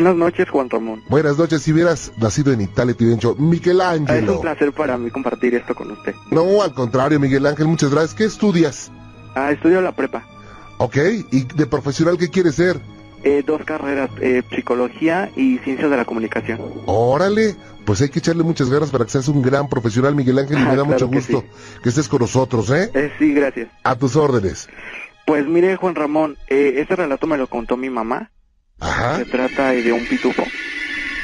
Buenas 0.00 0.16
noches, 0.16 0.48
Juan 0.48 0.70
Ramón. 0.70 1.02
Buenas 1.10 1.36
noches, 1.36 1.60
si 1.60 1.74
hubieras 1.74 2.10
nacido 2.16 2.54
en 2.54 2.62
Italia 2.62 2.94
te 2.94 3.04
hubieran 3.04 3.18
dicho, 3.18 3.34
Miguel 3.34 3.82
Es 4.08 4.26
un 4.26 4.40
placer 4.40 4.72
para 4.72 4.96
mí 4.96 5.10
compartir 5.10 5.54
esto 5.54 5.74
con 5.74 5.90
usted. 5.90 6.14
No, 6.30 6.62
al 6.62 6.72
contrario, 6.72 7.20
Miguel 7.20 7.44
Ángel, 7.44 7.66
muchas 7.66 7.90
gracias. 7.90 8.14
¿Qué 8.14 8.24
estudias? 8.24 8.90
Ah, 9.34 9.50
estudio 9.50 9.82
la 9.82 9.92
prepa. 9.92 10.26
¿Ok? 10.78 10.96
¿Y 11.30 11.44
de 11.44 11.66
profesional 11.66 12.16
qué 12.16 12.30
quieres 12.30 12.54
ser? 12.54 12.80
Eh, 13.24 13.42
dos 13.46 13.62
carreras, 13.66 14.08
eh, 14.22 14.42
psicología 14.48 15.30
y 15.36 15.58
ciencias 15.58 15.90
de 15.90 15.96
la 15.98 16.06
comunicación. 16.06 16.58
Órale, 16.86 17.54
pues 17.84 18.00
hay 18.00 18.08
que 18.08 18.20
echarle 18.20 18.42
muchas 18.42 18.70
ganas 18.70 18.88
para 18.88 19.04
que 19.04 19.10
seas 19.10 19.28
un 19.28 19.42
gran 19.42 19.68
profesional, 19.68 20.14
Miguel 20.14 20.38
Ángel, 20.38 20.60
y 20.60 20.64
me 20.66 20.76
da 20.76 20.84
mucho 20.84 21.10
claro 21.10 21.10
que 21.10 21.16
gusto 21.34 21.44
que 21.82 21.90
estés 21.90 22.08
con 22.08 22.20
nosotros, 22.20 22.70
¿eh? 22.70 22.90
Eh, 22.94 23.12
sí, 23.18 23.34
gracias. 23.34 23.68
A 23.82 23.96
tus 23.96 24.16
órdenes. 24.16 24.66
Pues 25.26 25.46
mire, 25.46 25.76
Juan 25.76 25.94
Ramón, 25.94 26.38
eh, 26.48 26.76
este 26.78 26.96
relato 26.96 27.26
me 27.26 27.36
lo 27.36 27.48
contó 27.48 27.76
mi 27.76 27.90
mamá. 27.90 28.30
Ajá. 28.80 29.16
Se 29.18 29.24
trata 29.26 29.70
de 29.72 29.92
un 29.92 30.04
pitufo. 30.06 30.42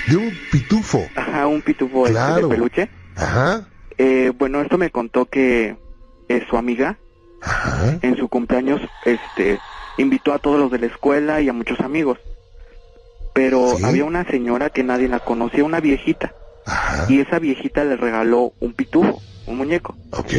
De 0.09 0.17
un 0.17 0.33
pitufo. 0.53 1.07
Ajá, 1.17 1.47
un 1.47 1.63
pitufo 1.63 2.07
este, 2.07 2.13
Claro. 2.13 2.49
de 2.49 2.55
peluche. 2.55 2.91
Ajá. 3.17 3.67
Eh, 3.99 4.33
bueno, 4.39 4.61
esto 4.61 4.79
me 4.79 4.91
contó 4.91 5.27
que 5.27 5.77
eh, 6.29 6.47
su 6.49 6.57
amiga 6.57 6.99
Ajá. 7.43 7.99
en 8.03 8.17
su 8.17 8.29
cumpleaños 8.29 8.81
este 9.05 9.59
invitó 9.99 10.33
a 10.35 10.39
todos 10.39 10.59
los 10.61 10.71
de 10.71 10.79
la 10.81 10.87
escuela 10.87 11.41
y 11.41 11.49
a 11.49 11.53
muchos 11.53 11.81
amigos. 11.81 12.19
Pero 13.35 13.77
Sí. 13.77 13.85
había 13.85 14.05
una 14.05 14.25
señora 14.29 14.71
que 14.71 14.83
nadie 14.83 15.09
la 15.09 15.19
conocía, 15.21 15.65
una 15.65 15.81
viejita, 15.81 16.33
Ajá. 16.67 17.07
y 17.09 17.21
esa 17.21 17.39
viejita 17.39 17.85
le 17.85 17.97
regaló 17.97 18.53
un 18.61 18.73
pitufo, 18.75 19.21
un 19.47 19.57
muñeco. 19.59 19.97
Ok. 20.13 20.33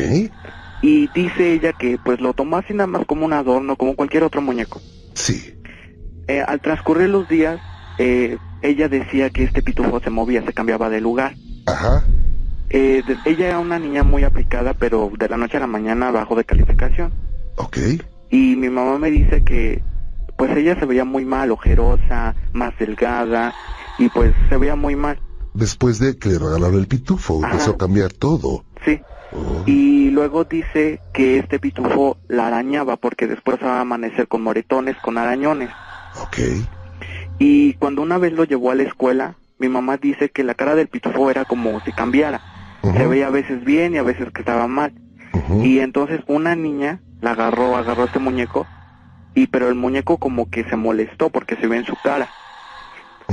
Y 0.81 1.08
dice 1.14 1.53
ella 1.53 1.73
que 1.73 1.97
pues 2.03 2.20
lo 2.22 2.33
tomó 2.33 2.58
así 2.58 2.73
nada 2.73 2.88
más 2.88 3.05
como 3.05 3.25
un 3.25 3.33
adorno, 3.33 3.75
como 3.75 3.95
cualquier 3.95 4.23
otro 4.23 4.42
muñeco. 4.42 4.80
Sí. 5.14 5.55
Eh, 6.28 6.42
al 6.45 6.59
transcurrir 6.61 7.09
los 7.09 7.28
días, 7.28 7.59
eh, 7.97 8.38
ella 8.61 8.89
decía 8.89 9.30
que 9.30 9.44
este 9.44 9.61
pitufo 9.61 10.00
se 10.00 10.09
movía, 10.09 10.44
se 10.45 10.53
cambiaba 10.53 10.89
de 10.89 11.02
lugar. 11.02 11.36
Ajá. 11.66 12.03
Eh, 12.70 13.02
de- 13.06 13.31
ella 13.31 13.47
era 13.47 13.59
una 13.59 13.80
niña 13.80 14.03
muy 14.03 14.23
aplicada, 14.23 14.73
pero 14.73 15.09
de 15.17 15.30
la 15.30 15.38
noche 15.38 15.58
a 15.58 15.61
la 15.61 15.67
mañana 15.67 16.11
bajó 16.11 16.36
de 16.36 16.44
calificación. 16.44 17.14
Ok. 17.55 17.78
Y 18.30 18.55
mi 18.58 18.70
mamá 18.70 18.98
me 18.98 19.09
dice 19.09 19.44
que 19.44 19.81
pues 20.38 20.55
ella 20.55 20.78
se 20.80 20.86
veía 20.86 21.03
muy 21.05 21.25
mal, 21.25 21.50
ojerosa, 21.50 22.36
más 22.53 22.78
delgada, 22.78 23.55
y 23.98 24.09
pues 24.09 24.33
se 24.50 24.58
veía 24.58 24.75
muy 24.75 24.95
mal. 24.95 25.20
Después 25.55 25.98
de 25.98 26.16
que 26.17 26.30
le 26.30 26.38
regalaron 26.39 26.75
el 26.78 26.88
pitufo, 26.88 27.39
Ajá. 27.44 27.53
empezó 27.53 27.72
a 27.72 27.78
cambiar 27.78 28.14
todo. 28.14 28.64
Sí. 28.86 29.02
Oh. 29.31 29.64
Y 29.66 30.11
luego 30.11 30.44
dice 30.44 31.00
que 31.14 31.39
este 31.39 31.58
pitufo 31.59 32.17
la 32.28 32.48
arañaba 32.48 32.98
porque 32.98 33.25
después 33.28 33.58
va 33.64 33.78
a 33.78 33.81
amanecer 33.81 34.28
con 34.28 34.44
moretones, 34.44 34.95
con 34.98 35.17
arañones. 35.17 35.70
Ok. 36.22 36.38
Y 37.40 37.73
cuando 37.76 38.02
una 38.02 38.18
vez 38.18 38.34
lo 38.34 38.44
llevó 38.44 38.72
a 38.72 38.76
la 38.76 38.84
escuela, 38.84 39.36
mi 39.60 39.70
mamá 39.70 39.98
dice 39.98 40.30
que 40.30 40.44
la 40.44 40.54
cara 40.54 40.76
del 40.76 40.88
pitufo 40.88 41.30
era 41.30 41.46
como 41.46 41.80
si 41.82 41.92
cambiara. 41.92 42.42
Se 42.96 43.06
veía 43.06 43.28
a 43.28 43.32
veces 43.32 43.64
bien 43.66 43.94
y 43.94 43.98
a 43.98 44.04
veces 44.04 44.32
que 44.32 44.42
estaba 44.42 44.68
mal. 44.68 44.94
Y 45.64 45.80
entonces 45.80 46.22
una 46.28 46.56
niña 46.56 47.02
la 47.22 47.32
agarró, 47.32 47.76
agarró 47.76 48.06
este 48.06 48.20
muñeco, 48.20 48.66
y 49.33 49.48
pero 49.48 49.70
el 49.70 49.76
muñeco 49.76 50.17
como 50.17 50.50
que 50.50 50.64
se 50.66 50.76
molestó 50.76 51.30
porque 51.30 51.56
se 51.56 51.67
ve 51.67 51.77
en 51.77 51.86
su 51.86 51.95
cara. 52.04 52.30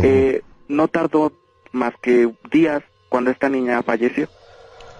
Eh, 0.02 0.42
no 0.68 0.88
tardó 0.88 1.32
más 1.72 1.94
que 2.02 2.32
días 2.50 2.82
cuando 3.08 3.30
esta 3.30 3.48
niña 3.48 3.82
falleció. 3.82 4.28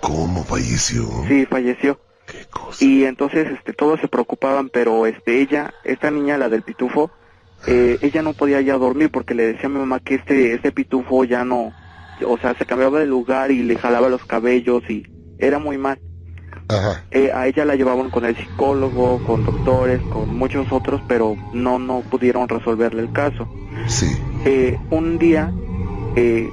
¿Cómo 0.00 0.44
falleció? 0.44 1.06
Sí, 1.28 1.46
falleció. 1.46 2.00
Qué 2.26 2.46
cosa. 2.46 2.84
Y 2.84 3.04
entonces 3.04 3.50
este 3.50 3.72
todos 3.72 4.00
se 4.00 4.08
preocupaban, 4.08 4.68
pero 4.68 5.06
este 5.06 5.40
ella, 5.40 5.74
esta 5.84 6.10
niña 6.10 6.38
la 6.38 6.48
del 6.48 6.62
pitufo, 6.62 7.10
eh, 7.66 7.98
ella 8.02 8.22
no 8.22 8.32
podía 8.32 8.60
ya 8.60 8.76
dormir 8.76 9.10
porque 9.10 9.34
le 9.34 9.46
decía 9.46 9.66
a 9.66 9.68
mi 9.70 9.78
mamá 9.78 10.00
que 10.00 10.16
este 10.16 10.54
este 10.54 10.72
pitufo 10.72 11.24
ya 11.24 11.44
no, 11.44 11.72
o 12.26 12.38
sea, 12.38 12.54
se 12.54 12.66
cambiaba 12.66 13.00
de 13.00 13.06
lugar 13.06 13.50
y 13.50 13.62
le 13.62 13.76
jalaba 13.76 14.08
los 14.08 14.24
cabellos 14.24 14.88
y 14.88 15.06
era 15.38 15.58
muy 15.58 15.78
mal. 15.78 15.98
Ajá. 16.68 17.04
Eh, 17.10 17.30
a 17.32 17.46
ella 17.46 17.64
la 17.64 17.74
llevaban 17.74 18.10
con 18.10 18.24
el 18.24 18.36
psicólogo, 18.36 19.22
con 19.24 19.44
doctores, 19.44 20.00
con 20.02 20.34
muchos 20.36 20.70
otros, 20.72 21.02
pero 21.06 21.36
no 21.52 21.78
no 21.78 22.00
pudieron 22.00 22.48
resolverle 22.48 23.02
el 23.02 23.12
caso. 23.12 23.48
Sí. 23.86 24.06
Eh, 24.44 24.78
un 24.90 25.18
día 25.18 25.52
eh, 26.16 26.48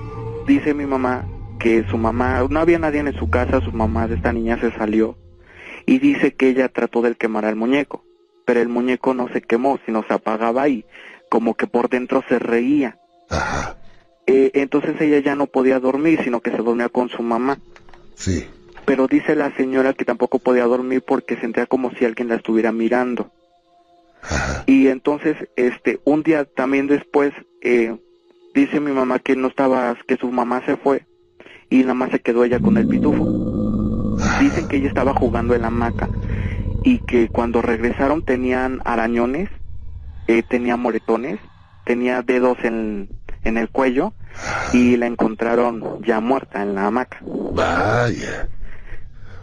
dice 0.48 0.74
mi 0.74 0.86
mamá 0.86 1.26
que 1.60 1.86
su 1.90 1.98
mamá, 1.98 2.46
no 2.50 2.60
había 2.60 2.80
nadie 2.80 3.00
en 3.00 3.14
su 3.14 3.30
casa, 3.30 3.62
su 3.62 3.72
mamá 3.72 4.08
de 4.08 4.16
esta 4.16 4.34
niña 4.34 4.60
se 4.60 4.72
salió 4.72 5.16
y 5.86 6.00
dice 6.00 6.34
que 6.34 6.50
ella 6.50 6.70
trató 6.70 7.02
de 7.02 7.16
quemar 7.16 7.46
al 7.46 7.56
muñeco, 7.56 8.04
pero 8.46 8.62
el 8.62 8.70
muñeco 8.70 9.14
no 9.14 9.28
se 9.30 9.42
quemó, 9.42 9.80
sino 9.86 10.04
se 10.08 10.14
apagaba 10.14 10.68
y 10.68 10.86
como 11.30 11.56
que 11.56 11.68
por 11.68 11.90
dentro 11.90 12.24
se 12.28 12.40
reía. 12.40 12.98
Ajá. 13.30 13.78
Eh, 14.28 14.52
entonces 14.56 15.00
ella 15.00 15.20
ya 15.20 15.36
no 15.36 15.48
podía 15.48 15.80
dormir, 15.80 16.20
sino 16.24 16.42
que 16.42 16.52
se 16.52 16.58
dormía 16.58 16.90
con 16.90 17.10
su 17.10 17.24
mamá. 17.24 17.60
Sí. 18.16 18.46
Pero 18.86 19.08
dice 19.08 19.36
la 19.36 19.56
señora 19.56 19.94
que 19.94 20.06
tampoco 20.06 20.40
podía 20.40 20.66
dormir 20.66 21.04
porque 21.06 21.38
sentía 21.38 21.66
como 21.66 21.92
si 21.92 22.06
alguien 22.06 22.28
la 22.28 22.36
estuviera 22.36 22.72
mirando. 22.72 23.32
Ajá. 24.22 24.64
Y 24.68 24.88
entonces, 24.88 25.38
este, 25.56 26.00
un 26.04 26.24
día 26.24 26.46
también 26.46 26.88
después, 26.88 27.34
eh, 27.62 27.96
dice 28.54 28.80
mi 28.80 28.92
mamá 28.92 29.20
que 29.20 29.36
no 29.36 29.48
estaba, 29.48 29.98
que 30.08 30.18
su 30.18 30.30
mamá 30.32 30.64
se 30.66 30.78
fue 30.78 31.06
y 31.70 31.82
nada 31.82 31.94
más 31.94 32.12
se 32.12 32.20
quedó 32.20 32.44
ella 32.44 32.60
con 32.60 32.78
el 32.78 32.88
pitufo. 32.88 34.18
Dicen 34.40 34.68
que 34.68 34.78
ella 34.78 34.90
estaba 34.90 35.14
jugando 35.14 35.56
en 35.56 35.62
la 35.62 35.68
hamaca 35.68 36.10
y 36.84 37.00
que 37.00 37.30
cuando 37.30 37.62
regresaron 37.62 38.22
tenían 38.24 38.82
arañones, 38.86 39.50
eh, 40.28 40.44
tenía 40.44 40.78
moretones, 40.78 41.40
tenía 41.86 42.22
dedos 42.22 42.58
en, 42.64 43.10
en 43.44 43.58
el 43.58 43.70
cuello 43.70 44.14
y 44.74 44.98
la 44.98 45.08
encontraron 45.08 46.02
ya 46.04 46.20
muerta 46.20 46.62
en 46.62 46.76
la 46.76 46.88
hamaca. 46.88 47.20
Vaya. 47.22 48.50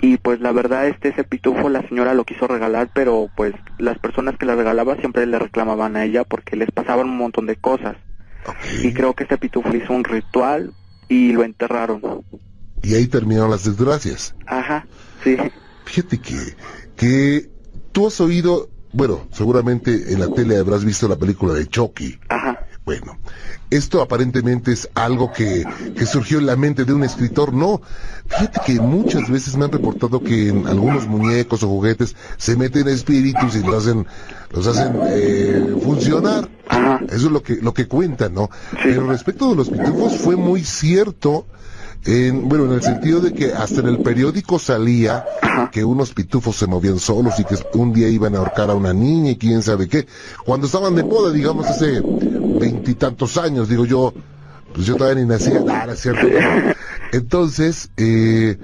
Y 0.00 0.16
pues 0.18 0.40
la 0.40 0.52
verdad 0.52 0.86
este 0.86 1.08
ese 1.08 1.24
pitufo 1.24 1.68
la 1.68 1.86
señora 1.88 2.14
lo 2.14 2.24
quiso 2.24 2.46
regalar, 2.46 2.90
pero 2.94 3.28
pues 3.36 3.54
las 3.78 3.98
personas 3.98 4.36
que 4.38 4.46
la 4.46 4.54
regalaba 4.54 4.96
siempre 4.96 5.26
le 5.26 5.38
reclamaban 5.38 5.96
a 5.96 6.04
ella 6.04 6.24
porque 6.24 6.56
les 6.56 6.70
pasaban 6.70 7.08
un 7.08 7.18
montón 7.18 7.46
de 7.46 7.56
cosas. 7.56 7.96
Y 8.82 8.94
creo 8.94 9.14
que 9.14 9.24
este 9.24 9.36
pitufo 9.36 9.74
hizo 9.74 9.92
un 9.92 10.04
ritual 10.04 10.72
y 11.08 11.32
lo 11.32 11.42
enterraron. 11.42 12.24
Y 12.82 12.94
ahí 12.94 13.06
terminaron 13.08 13.50
las 13.50 13.64
desgracias. 13.64 14.34
Ajá, 14.46 14.86
sí. 15.24 15.36
Fíjate 15.84 16.18
que, 16.18 16.34
que 16.98 17.48
tú 17.92 18.08
has 18.08 18.20
oído, 18.20 18.68
bueno, 18.92 19.26
seguramente 19.32 20.12
en 20.12 20.20
la 20.20 20.28
tele 20.28 20.58
habrás 20.58 20.84
visto 20.84 21.08
la 21.08 21.16
película 21.16 21.54
de 21.54 21.66
Chucky. 21.68 22.18
Ajá. 22.28 22.66
Bueno, 22.84 23.18
esto 23.70 24.00
aparentemente 24.00 24.72
es 24.72 24.88
algo 24.94 25.30
que, 25.30 25.62
que 25.94 26.06
surgió 26.06 26.38
en 26.38 26.46
la 26.46 26.56
mente 26.56 26.84
de 26.84 26.94
un 26.94 27.04
escritor. 27.04 27.52
No, 27.52 27.82
fíjate 28.26 28.60
que 28.64 28.80
muchas 28.80 29.30
veces 29.30 29.56
me 29.56 29.66
han 29.66 29.72
reportado 29.72 30.22
que 30.22 30.48
en 30.48 30.66
algunos 30.66 31.06
muñecos 31.06 31.62
o 31.62 31.68
juguetes 31.68 32.16
se 32.38 32.56
meten 32.56 32.88
espíritus 32.88 33.54
y 33.56 33.62
los 33.62 33.84
hacen, 33.84 34.06
los 34.50 34.66
hacen 34.66 34.98
eh, 35.08 35.76
funcionar. 35.82 36.48
Eso 37.10 37.26
es 37.26 37.32
lo 37.32 37.42
que, 37.42 37.56
lo 37.56 37.74
que 37.74 37.86
cuentan, 37.86 38.34
¿no? 38.34 38.48
Sí. 38.70 38.78
Pero 38.84 39.06
respecto 39.06 39.50
de 39.50 39.56
los 39.56 39.68
pitufos 39.68 40.16
fue 40.16 40.34
muy 40.34 40.64
cierto. 40.64 41.46
En, 42.04 42.48
bueno, 42.48 42.64
en 42.66 42.72
el 42.72 42.82
sentido 42.82 43.20
de 43.20 43.32
que 43.32 43.52
hasta 43.52 43.80
en 43.80 43.88
el 43.88 43.98
periódico 43.98 44.58
salía 44.58 45.24
que 45.72 45.84
unos 45.84 46.14
pitufos 46.14 46.56
se 46.56 46.66
movían 46.66 46.98
solos 46.98 47.34
y 47.38 47.44
que 47.44 47.56
un 47.74 47.92
día 47.92 48.08
iban 48.08 48.34
a 48.34 48.38
ahorcar 48.38 48.70
a 48.70 48.74
una 48.74 48.94
niña 48.94 49.32
y 49.32 49.36
quién 49.36 49.62
sabe 49.62 49.88
qué. 49.88 50.06
Cuando 50.44 50.66
estaban 50.66 50.94
de 50.94 51.04
moda, 51.04 51.32
digamos, 51.32 51.66
hace 51.66 52.00
veintitantos 52.02 53.36
años, 53.36 53.68
digo 53.68 53.84
yo, 53.84 54.14
pues 54.72 54.86
yo 54.86 54.96
todavía 54.96 55.22
ni 55.22 55.28
nacía, 55.28 55.60
nada, 55.60 55.92
es 55.92 56.00
cierto. 56.00 56.26
Entonces, 57.12 57.90
eh, 57.96 58.58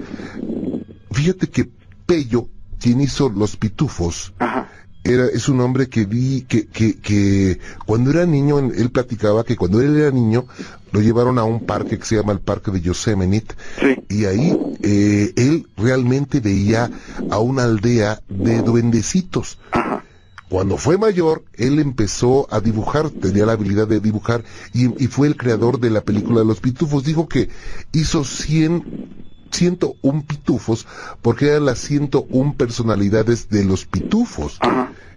fíjate 1.11 1.47
que 1.49 1.69
Pello, 2.05 2.47
quien 2.79 3.01
hizo 3.01 3.29
los 3.29 3.57
pitufos, 3.57 4.33
Ajá. 4.39 4.69
Era, 5.05 5.27
es 5.27 5.47
un 5.47 5.61
hombre 5.61 5.87
que 5.87 6.05
vi, 6.05 6.41
que, 6.41 6.67
que, 6.67 6.97
que 6.97 7.59
cuando 7.85 8.09
era 8.11 8.25
niño, 8.25 8.59
él 8.59 8.89
platicaba 8.91 9.43
que 9.43 9.55
cuando 9.55 9.79
él 9.81 9.95
era 9.95 10.11
niño, 10.11 10.45
lo 10.91 10.99
llevaron 11.01 11.37
a 11.39 11.43
un 11.43 11.65
parque 11.65 11.97
que 11.99 12.05
se 12.05 12.15
llama 12.15 12.33
el 12.33 12.39
Parque 12.39 12.71
de 12.71 12.81
Yosemite, 12.81 13.55
Sí. 13.79 14.03
y 14.09 14.25
ahí 14.25 14.57
eh, 14.81 15.31
él 15.35 15.67
realmente 15.77 16.39
veía 16.39 16.89
a 17.29 17.39
una 17.39 17.63
aldea 17.63 18.21
de 18.29 18.61
duendecitos. 18.61 19.59
Ajá. 19.71 20.03
Cuando 20.47 20.77
fue 20.77 20.97
mayor, 20.99 21.43
él 21.55 21.79
empezó 21.79 22.47
a 22.53 22.59
dibujar, 22.61 23.09
tenía 23.09 23.45
la 23.47 23.53
habilidad 23.53 23.87
de 23.87 23.99
dibujar, 23.99 24.43
y, 24.73 25.03
y 25.03 25.07
fue 25.07 25.27
el 25.27 25.37
creador 25.37 25.79
de 25.79 25.89
la 25.89 26.01
película 26.01 26.39
de 26.41 26.45
los 26.45 26.61
pitufos. 26.61 27.03
Dijo 27.03 27.27
que 27.27 27.49
hizo 27.93 28.23
100, 28.23 29.09
101 29.55 30.23
pitufos, 30.27 30.85
porque 31.21 31.47
eran 31.47 31.65
las 31.65 31.79
101 31.79 32.53
personalidades 32.57 33.49
de 33.49 33.63
los 33.65 33.85
pitufos. 33.85 34.59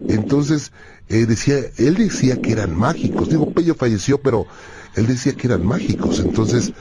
Entonces, 0.06 0.72
eh, 1.08 1.26
decía, 1.26 1.56
él 1.76 1.94
decía 1.96 2.40
que 2.40 2.52
eran 2.52 2.76
mágicos. 2.76 3.28
Digo, 3.28 3.50
Pello 3.52 3.74
falleció, 3.74 4.18
pero 4.20 4.46
él 4.94 5.06
decía 5.06 5.32
que 5.34 5.46
eran 5.48 5.66
mágicos. 5.66 6.20
Entonces, 6.20 6.72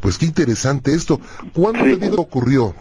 Pues 0.00 0.18
qué 0.18 0.26
interesante 0.26 0.92
esto. 0.92 1.18
¿Cuándo 1.54 1.82
Sí. 1.82 1.96
te 1.96 2.10
digo 2.10 2.20
ocurrió? 2.20 2.74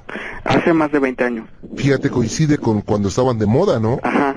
Hace 0.44 0.74
más 0.74 0.92
de 0.92 1.00
20 1.00 1.24
años. 1.24 1.48
Fíjate, 1.78 2.10
coincide 2.10 2.58
con 2.58 2.82
cuando 2.82 3.08
estaban 3.08 3.40
de 3.40 3.46
moda, 3.46 3.80
¿no? 3.80 3.98
Ajá. 4.04 4.36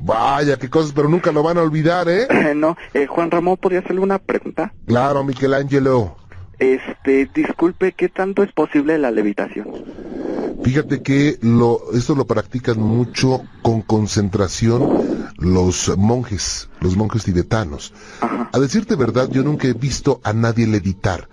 Vaya, 0.00 0.56
qué 0.56 0.70
cosas, 0.70 0.92
pero 0.96 1.10
nunca 1.10 1.32
lo 1.32 1.42
van 1.42 1.58
a 1.58 1.60
olvidar, 1.60 2.08
¿eh? 2.08 2.54
no, 2.56 2.78
eh, 2.94 3.06
Juan 3.06 3.30
Ramón, 3.30 3.58
¿podría 3.58 3.80
hacerle 3.80 4.00
una 4.00 4.18
pregunta? 4.18 4.72
Claro, 4.86 5.22
Michelangelo. 5.22 6.16
Este, 6.64 7.28
disculpe, 7.34 7.92
¿qué 7.92 8.08
tanto 8.08 8.42
es 8.42 8.50
posible 8.52 8.98
la 8.98 9.10
levitación? 9.10 9.68
Fíjate 10.62 11.02
que 11.02 11.36
lo, 11.42 11.92
esto 11.92 12.14
lo 12.14 12.26
practican 12.26 12.80
mucho 12.80 13.42
con 13.60 13.82
concentración 13.82 15.28
los 15.36 15.94
monjes, 15.98 16.70
los 16.80 16.96
monjes 16.96 17.24
tibetanos. 17.24 17.92
Ajá. 18.20 18.48
A 18.50 18.58
decirte 18.58 18.96
verdad, 18.96 19.28
yo 19.30 19.42
nunca 19.42 19.68
he 19.68 19.74
visto 19.74 20.20
a 20.24 20.32
nadie 20.32 20.66
levitar, 20.66 21.28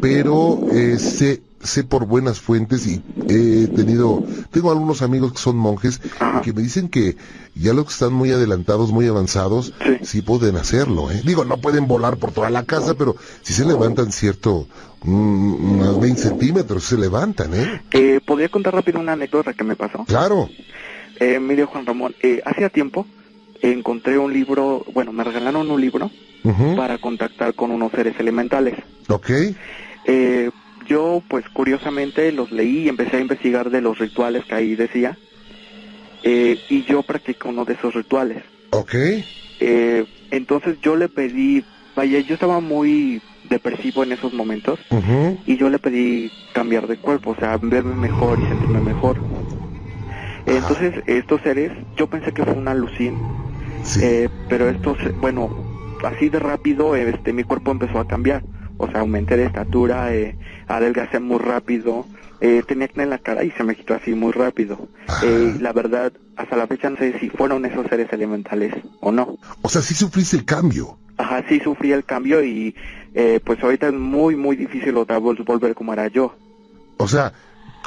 pero 0.00 0.60
eh, 0.72 0.98
sé, 0.98 1.42
sé 1.62 1.84
por 1.84 2.06
buenas 2.06 2.40
fuentes 2.40 2.86
y 2.86 3.02
he 3.28 3.68
tenido, 3.68 4.22
tengo 4.50 4.70
algunos 4.70 5.02
amigos 5.02 5.32
que 5.32 5.38
son 5.38 5.56
monjes 5.56 6.00
Ajá. 6.18 6.40
que 6.42 6.52
me 6.52 6.62
dicen 6.62 6.88
que 6.88 7.16
ya 7.54 7.72
los 7.72 7.84
que 7.86 7.92
están 7.92 8.12
muy 8.12 8.30
adelantados, 8.32 8.92
muy 8.92 9.06
avanzados, 9.06 9.72
Sí. 9.84 9.92
sí 10.02 10.22
pueden 10.22 10.56
hacerlo, 10.56 11.10
¿eh? 11.10 11.20
Digo, 11.24 11.44
no 11.44 11.58
pueden 11.58 11.86
volar 11.86 12.16
por 12.16 12.32
toda 12.32 12.50
la 12.50 12.64
casa, 12.64 12.94
pero 12.94 13.14
si 13.42 13.52
se 13.52 13.64
levantan 13.64 14.10
cierto, 14.12 14.66
mm, 15.04 15.72
unos 15.74 16.00
20 16.00 16.20
centímetros, 16.22 16.84
se 16.84 16.96
levantan, 16.98 17.54
¿eh? 17.54 17.82
Eh, 17.92 18.20
¿Podría 18.26 18.48
contar 18.48 18.74
rápido 18.74 18.98
una 19.00 19.12
anécdota 19.12 19.52
que 19.54 19.64
me 19.64 19.76
pasó? 19.76 20.04
Claro. 20.06 20.48
Eh, 21.20 21.38
mire, 21.38 21.64
Juan 21.66 21.86
Ramón, 21.86 22.14
eh, 22.22 22.40
hacía 22.44 22.68
tiempo 22.68 23.06
encontré 23.60 24.18
un 24.18 24.32
libro, 24.32 24.84
bueno, 24.92 25.12
me 25.12 25.22
regalaron 25.22 25.70
un 25.70 25.80
libro 25.80 26.10
para 26.76 26.98
contactar 26.98 27.54
con 27.54 27.70
unos 27.70 27.92
seres 27.92 28.18
elementales. 28.18 28.74
Ok. 29.08 29.30
Eh, 30.04 30.50
yo, 30.86 31.22
pues 31.28 31.44
curiosamente, 31.52 32.30
los 32.32 32.50
leí 32.50 32.84
y 32.84 32.88
empecé 32.88 33.16
a 33.16 33.20
investigar 33.20 33.70
de 33.70 33.80
los 33.80 33.98
rituales 33.98 34.44
que 34.44 34.54
ahí 34.54 34.74
decía. 34.74 35.18
Eh, 36.22 36.58
y 36.68 36.84
yo 36.84 37.02
practico 37.02 37.48
uno 37.48 37.64
de 37.64 37.74
esos 37.74 37.94
rituales. 37.94 38.42
Ok. 38.70 38.94
Eh, 39.60 40.04
entonces 40.30 40.78
yo 40.80 40.96
le 40.96 41.08
pedí, 41.08 41.64
vaya, 41.94 42.20
yo 42.20 42.34
estaba 42.34 42.60
muy 42.60 43.22
depresivo 43.44 44.02
en 44.02 44.12
esos 44.12 44.32
momentos 44.32 44.78
y 45.46 45.56
yo 45.56 45.68
le 45.68 45.78
pedí 45.78 46.30
cambiar 46.52 46.86
de 46.86 46.96
cuerpo, 46.96 47.30
o 47.30 47.36
sea, 47.36 47.58
verme 47.60 47.96
mejor 47.96 48.40
y 48.40 48.46
sentirme 48.46 48.80
mejor. 48.80 49.20
Entonces, 50.46 50.94
estos 51.06 51.40
seres, 51.42 51.70
yo 51.96 52.06
pensé 52.06 52.32
que 52.32 52.44
fue 52.44 52.54
una 52.54 52.72
alucin, 52.72 53.20
Sí. 53.82 54.00
eh, 54.04 54.28
pero 54.48 54.68
estos, 54.68 54.96
bueno, 55.16 55.50
así 56.04 56.28
de 56.28 56.38
rápido, 56.38 56.94
este, 56.96 57.32
mi 57.32 57.44
cuerpo 57.44 57.70
empezó 57.70 57.98
a 57.98 58.06
cambiar. 58.06 58.44
O 58.78 58.88
sea, 58.90 59.00
aumenté 59.00 59.36
de 59.36 59.44
estatura, 59.44 60.12
eh, 60.14 60.36
adelgacé 60.76 61.20
muy 61.20 61.38
rápido, 61.38 62.06
eh, 62.40 62.62
tenía 62.66 62.86
acné 62.86 63.04
en 63.04 63.10
la 63.10 63.18
cara 63.18 63.44
y 63.44 63.50
se 63.52 63.64
me 63.64 63.74
quitó 63.74 63.94
así 63.94 64.14
muy 64.14 64.32
rápido. 64.32 64.88
Ajá. 65.06 65.26
Eh, 65.26 65.56
la 65.60 65.72
verdad, 65.72 66.12
hasta 66.36 66.56
la 66.56 66.66
fecha 66.66 66.90
no 66.90 66.96
sé 66.96 67.18
si 67.18 67.30
fueron 67.30 67.64
esos 67.64 67.86
seres 67.86 68.12
elementales 68.12 68.74
o 69.00 69.12
no. 69.12 69.36
O 69.62 69.68
sea, 69.68 69.82
sí 69.82 69.94
sufriste 69.94 70.36
el 70.36 70.44
cambio. 70.44 70.98
Ajá, 71.18 71.44
sí 71.48 71.60
sufrí 71.60 71.92
el 71.92 72.04
cambio 72.04 72.42
y 72.42 72.74
eh, 73.14 73.40
pues 73.44 73.62
ahorita 73.62 73.88
es 73.88 73.94
muy, 73.94 74.36
muy 74.36 74.56
difícil 74.56 74.96
otra 74.96 75.18
vez 75.18 75.44
volver 75.44 75.74
como 75.74 75.92
era 75.92 76.08
yo. 76.08 76.34
O 76.96 77.06
sea, 77.06 77.32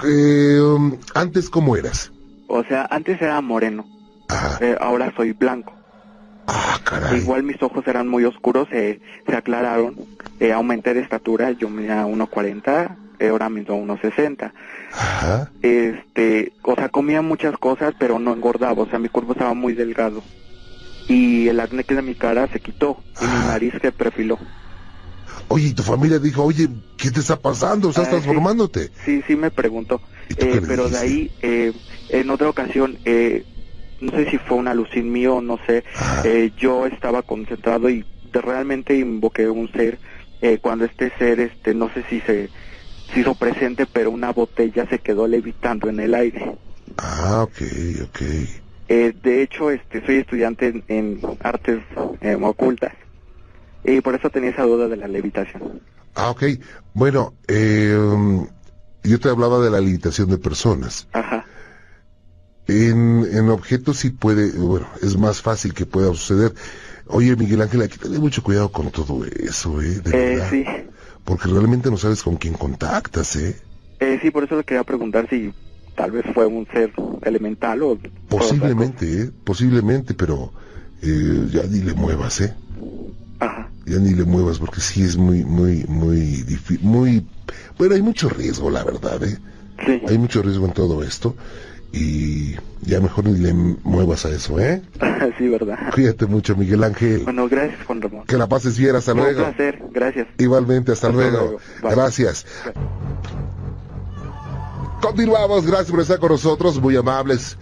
eh, 0.03 0.59
um, 0.59 0.97
antes 1.13 1.49
cómo 1.49 1.75
eras. 1.75 2.11
O 2.47 2.63
sea, 2.63 2.87
antes 2.91 3.21
era 3.21 3.41
moreno, 3.41 3.85
eh, 4.61 4.75
ahora 4.79 5.11
soy 5.15 5.31
blanco. 5.31 5.73
Ah, 6.47 6.79
caray. 6.83 7.17
Igual 7.19 7.43
mis 7.43 7.61
ojos 7.61 7.85
eran 7.87 8.07
muy 8.07 8.23
oscuros, 8.25 8.67
eh, 8.71 8.99
se 9.27 9.35
aclararon, 9.35 9.95
eh, 10.39 10.51
aumenté 10.51 10.93
de 10.93 11.01
estatura, 11.01 11.51
yo 11.51 11.69
medía 11.69 12.05
1.40, 12.05 12.95
eh, 13.19 13.29
ahora 13.29 13.49
mido 13.49 13.75
1.60. 13.75 14.51
Ajá. 14.93 15.51
Este, 15.61 16.51
o 16.63 16.75
sea, 16.75 16.89
comía 16.89 17.21
muchas 17.21 17.57
cosas, 17.57 17.93
pero 17.97 18.19
no 18.19 18.33
engordaba, 18.33 18.81
o 18.83 18.89
sea, 18.89 18.99
mi 18.99 19.09
cuerpo 19.09 19.33
estaba 19.33 19.53
muy 19.53 19.73
delgado. 19.73 20.23
Y 21.07 21.47
el 21.49 21.59
acné 21.59 21.83
que 21.83 21.95
de 21.95 22.01
mi 22.01 22.15
cara 22.15 22.47
se 22.51 22.59
quitó, 22.59 22.97
y 23.21 23.25
mi 23.25 23.29
Ah. 23.31 23.45
nariz 23.49 23.73
se 23.81 23.91
perfiló. 23.91 24.39
Oye, 25.47 25.67
y 25.69 25.73
tu 25.73 25.83
familia 25.83 26.17
dijo, 26.19 26.43
oye, 26.43 26.67
¿qué 26.97 27.11
te 27.11 27.19
está 27.19 27.35
pasando? 27.39 27.89
Estás 27.89 28.07
Ah, 28.07 28.11
transformándote. 28.11 28.89
Sí, 29.05 29.21
sí 29.27 29.35
me 29.35 29.51
preguntó. 29.51 30.01
¿Y 30.29 30.35
tú 30.35 30.45
qué 30.47 30.57
Eh, 30.57 30.61
pero 30.67 30.89
de 30.89 30.97
ahí, 30.97 31.31
eh, 31.41 31.73
en 32.09 32.29
otra 32.29 32.49
ocasión, 32.49 32.97
eh, 33.05 33.43
no 34.05 34.11
sé 34.11 34.29
si 34.29 34.37
fue 34.37 34.57
una 34.57 34.71
alucin 34.71 35.11
mío, 35.11 35.41
no 35.41 35.59
sé, 35.67 35.83
Ah. 35.99 36.21
eh, 36.25 36.51
yo 36.57 36.85
estaba 36.85 37.21
concentrado 37.23 37.89
y 37.89 38.05
realmente 38.31 38.95
invoqué 38.95 39.47
un 39.49 39.71
ser. 39.71 39.99
eh, 40.41 40.59
cuando 40.61 40.85
este 40.85 41.11
ser, 41.17 41.39
este, 41.39 41.73
no 41.73 41.89
sé 41.93 42.03
si 42.09 42.19
se, 42.21 42.51
se 43.11 43.19
hizo 43.21 43.33
presente, 43.35 43.87
pero 43.87 44.11
una 44.11 44.31
botella 44.31 44.85
se 44.89 44.99
quedó 44.99 45.27
levitando 45.27 45.89
en 45.89 45.99
el 45.99 46.13
aire. 46.13 46.57
Ah, 46.97 47.41
ok, 47.43 47.61
ok. 48.03 48.21
Eh, 48.89 49.13
de 49.23 49.41
hecho, 49.41 49.71
este, 49.71 50.05
soy 50.05 50.17
estudiante 50.17 50.67
en, 50.67 50.83
en 50.87 51.19
artes 51.41 51.79
eh, 52.21 52.37
ocultas 52.39 52.93
y 53.83 54.01
por 54.01 54.13
eso 54.13 54.29
tenía 54.29 54.51
esa 54.51 54.63
duda 54.63 54.87
de 54.87 54.97
la 54.97 55.07
levitación. 55.07 55.81
Ah, 56.13 56.29
ok. 56.29 56.43
Bueno, 56.93 57.33
eh, 57.47 57.97
yo 59.03 59.19
te 59.19 59.29
hablaba 59.29 59.59
de 59.63 59.71
la 59.71 59.79
limitación 59.79 60.29
de 60.29 60.37
personas. 60.37 61.07
Ajá. 61.13 61.34
En, 62.75 63.25
en 63.31 63.49
objetos 63.49 63.97
sí 63.97 64.09
puede, 64.09 64.51
bueno, 64.51 64.87
es 65.01 65.17
más 65.17 65.41
fácil 65.41 65.73
que 65.73 65.85
pueda 65.85 66.09
suceder. 66.09 66.53
Oye, 67.07 67.35
Miguel 67.37 67.61
Ángel, 67.61 67.81
hay 67.83 67.87
que 67.87 67.97
tener 67.97 68.19
mucho 68.19 68.43
cuidado 68.43 68.69
con 68.69 68.91
todo 68.91 69.23
eso, 69.25 69.81
¿eh? 69.81 70.01
De 70.01 70.11
Eh, 70.11 70.35
verdad. 70.35 70.49
sí. 70.51 70.65
Porque 71.23 71.47
realmente 71.47 71.89
no 71.89 71.97
sabes 71.97 72.21
con 72.21 72.35
quién 72.35 72.53
contactas, 72.55 73.35
¿eh? 73.37 73.55
Eh, 73.99 74.19
sí, 74.21 74.29
por 74.29 74.43
eso 74.43 74.57
le 74.57 74.63
quería 74.65 74.83
preguntar 74.83 75.27
si 75.29 75.53
tal 75.95 76.11
vez 76.11 76.25
fue 76.33 76.45
un 76.45 76.67
ser 76.67 76.91
elemental 77.23 77.81
o... 77.83 77.97
Posiblemente, 78.27 79.21
¿eh? 79.21 79.31
Posiblemente, 79.45 80.13
pero 80.13 80.51
eh, 81.01 81.47
ya 81.51 81.63
ni 81.63 81.79
le 81.79 81.93
muevas, 81.93 82.41
¿eh? 82.41 82.53
Ajá. 83.39 83.69
Ya 83.85 83.99
ni 83.99 84.13
le 84.13 84.25
muevas 84.25 84.59
porque 84.59 84.81
sí 84.81 85.01
es 85.03 85.15
muy, 85.15 85.45
muy, 85.45 85.85
muy 85.87 86.17
difícil, 86.43 86.79
muy... 86.81 87.25
Bueno, 87.77 87.95
hay 87.95 88.01
mucho 88.01 88.27
riesgo, 88.27 88.69
la 88.69 88.83
verdad, 88.83 89.23
¿eh? 89.23 89.37
Sí. 89.85 90.01
Hay 90.07 90.17
mucho 90.17 90.41
riesgo 90.41 90.65
en 90.65 90.73
todo 90.73 91.03
esto 91.03 91.35
y 91.95 92.55
ya 92.81 92.99
mejor 92.99 93.25
ni 93.25 93.39
le 93.39 93.53
muevas 93.53 94.25
a 94.25 94.29
eso, 94.29 94.59
¿eh? 94.59 94.81
sí, 95.37 95.47
verdad. 95.47 95.77
Cuídate 95.93 96.25
mucho, 96.25 96.55
Miguel 96.55 96.83
Ángel. 96.83 97.21
Bueno, 97.23 97.47
gracias, 97.47 97.83
Juan 97.85 98.01
Ramón. 98.01 98.25
Que 98.27 98.37
la 98.37 98.47
pases 98.47 98.77
bien, 98.77 98.95
hasta 98.95 99.13
Fue 99.13 99.21
un 99.21 99.27
luego. 99.33 99.43
placer, 99.45 99.81
gracias. 99.91 100.27
Igualmente, 100.37 100.91
hasta, 100.91 101.07
Hasta 101.07 101.17
luego. 101.19 101.37
luego. 101.81 101.95
Gracias. 101.95 102.45
Continuamos, 105.01 105.65
gracias 105.65 105.91
por 105.91 105.99
estar 106.01 106.19
con 106.19 106.31
nosotros, 106.31 106.81
muy 106.81 106.95
amables. 106.95 107.57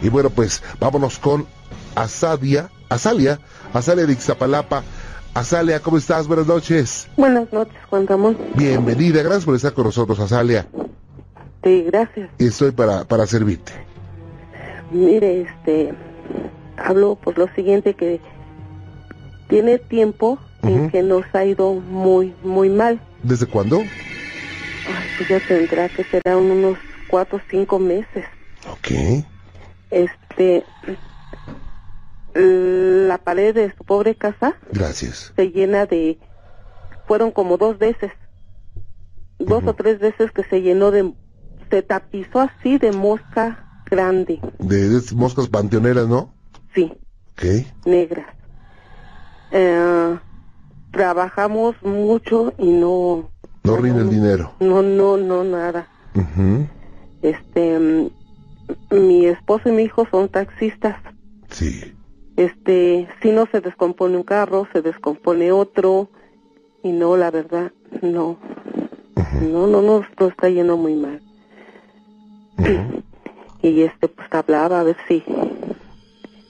Y 0.00 0.08
bueno, 0.08 0.30
pues 0.30 0.62
vámonos 0.80 1.18
con 1.18 1.46
Asadia, 1.94 2.70
Azalia, 2.88 3.40
Azalia 3.72 4.06
de 4.06 4.12
Ixtapalapa. 4.12 4.82
Azalia, 5.34 5.80
¿cómo 5.80 5.98
estás? 5.98 6.28
Buenas 6.28 6.46
noches. 6.46 7.08
Buenas 7.16 7.52
noches, 7.52 7.74
Juan 7.90 8.06
Ramón. 8.06 8.38
Bienvenida, 8.54 9.20
gracias 9.22 9.44
por 9.44 9.56
estar 9.56 9.72
con 9.72 9.84
nosotros, 9.84 10.20
Azalia. 10.20 10.66
Sí, 11.64 11.82
gracias. 11.84 12.30
Y 12.38 12.46
estoy 12.46 12.72
para, 12.72 13.04
para 13.04 13.26
servirte. 13.26 13.72
Mire, 14.90 15.40
este, 15.42 15.94
hablo 16.76 17.14
por 17.16 17.38
lo 17.38 17.48
siguiente 17.54 17.94
que 17.94 18.20
tiene 19.48 19.78
tiempo 19.78 20.38
en 20.62 20.82
Ujú. 20.82 20.90
que 20.90 21.02
nos 21.02 21.24
ha 21.34 21.44
ido 21.44 21.72
muy, 21.74 22.34
muy 22.42 22.68
mal. 22.68 23.00
¿Desde 23.22 23.46
cuándo? 23.46 23.78
Ay, 23.78 25.08
pues 25.16 25.28
ya 25.28 25.40
tendrá 25.40 25.88
que 25.88 26.04
serán 26.04 26.38
unos 26.38 26.78
cuatro 27.08 27.38
o 27.38 27.42
cinco 27.50 27.78
meses. 27.78 28.24
Ok. 28.70 29.24
Este, 29.90 30.66
la 32.34 33.18
pared 33.18 33.54
de 33.54 33.74
su 33.76 33.84
pobre 33.84 34.14
casa 34.16 34.56
Gracias. 34.72 35.32
se 35.34 35.50
llena 35.50 35.86
de, 35.86 36.18
fueron 37.06 37.30
como 37.30 37.56
dos 37.56 37.78
veces, 37.78 38.10
dos 39.38 39.64
o 39.66 39.74
tres 39.74 39.98
veces 40.00 40.30
que 40.32 40.44
se 40.44 40.60
llenó 40.60 40.90
de, 40.90 41.12
se 41.74 41.82
tapizó 41.82 42.38
así 42.38 42.78
de 42.78 42.92
mosca 42.92 43.66
grande, 43.86 44.38
De, 44.60 45.00
moscas 45.16 45.48
panteoneras, 45.48 46.06
¿no? 46.06 46.32
sí. 46.72 46.92
Ok. 47.32 47.42
negras. 47.84 48.28
Eh, 49.50 50.16
trabajamos 50.92 51.74
mucho 51.82 52.52
y 52.58 52.70
no, 52.70 53.28
No 53.64 53.76
rinde 53.76 54.02
el 54.02 54.10
dinero. 54.10 54.52
no, 54.60 54.82
no, 54.82 55.16
no, 55.16 55.42
nada. 55.42 55.88
Este, 57.22 57.76
mm, 57.80 58.10
mi 58.92 59.26
esposo 59.26 59.68
y 59.68 59.72
mi 59.72 59.82
hijo 59.82 60.06
son 60.12 60.28
taxistas. 60.28 60.96
Sí. 61.50 61.92
Este, 62.36 63.08
si 63.20 63.32
no 63.32 63.46
se 63.50 63.60
descompone 63.60 64.16
un 64.16 64.22
carro, 64.22 64.68
se 64.72 64.80
descompone 64.80 65.50
otro 65.50 66.08
y 66.84 66.92
no, 66.92 67.16
la 67.16 67.32
verdad, 67.32 67.72
no, 68.00 68.38
no, 69.40 69.66
no, 69.66 69.82
no, 69.82 70.04
no 70.20 70.28
está 70.28 70.48
yendo 70.48 70.76
muy 70.76 70.94
mal. 70.94 71.20
Y 73.62 73.82
este, 73.82 74.08
pues 74.08 74.28
hablaba 74.32 74.80
a 74.80 74.82
ver 74.82 74.96
si, 75.08 75.24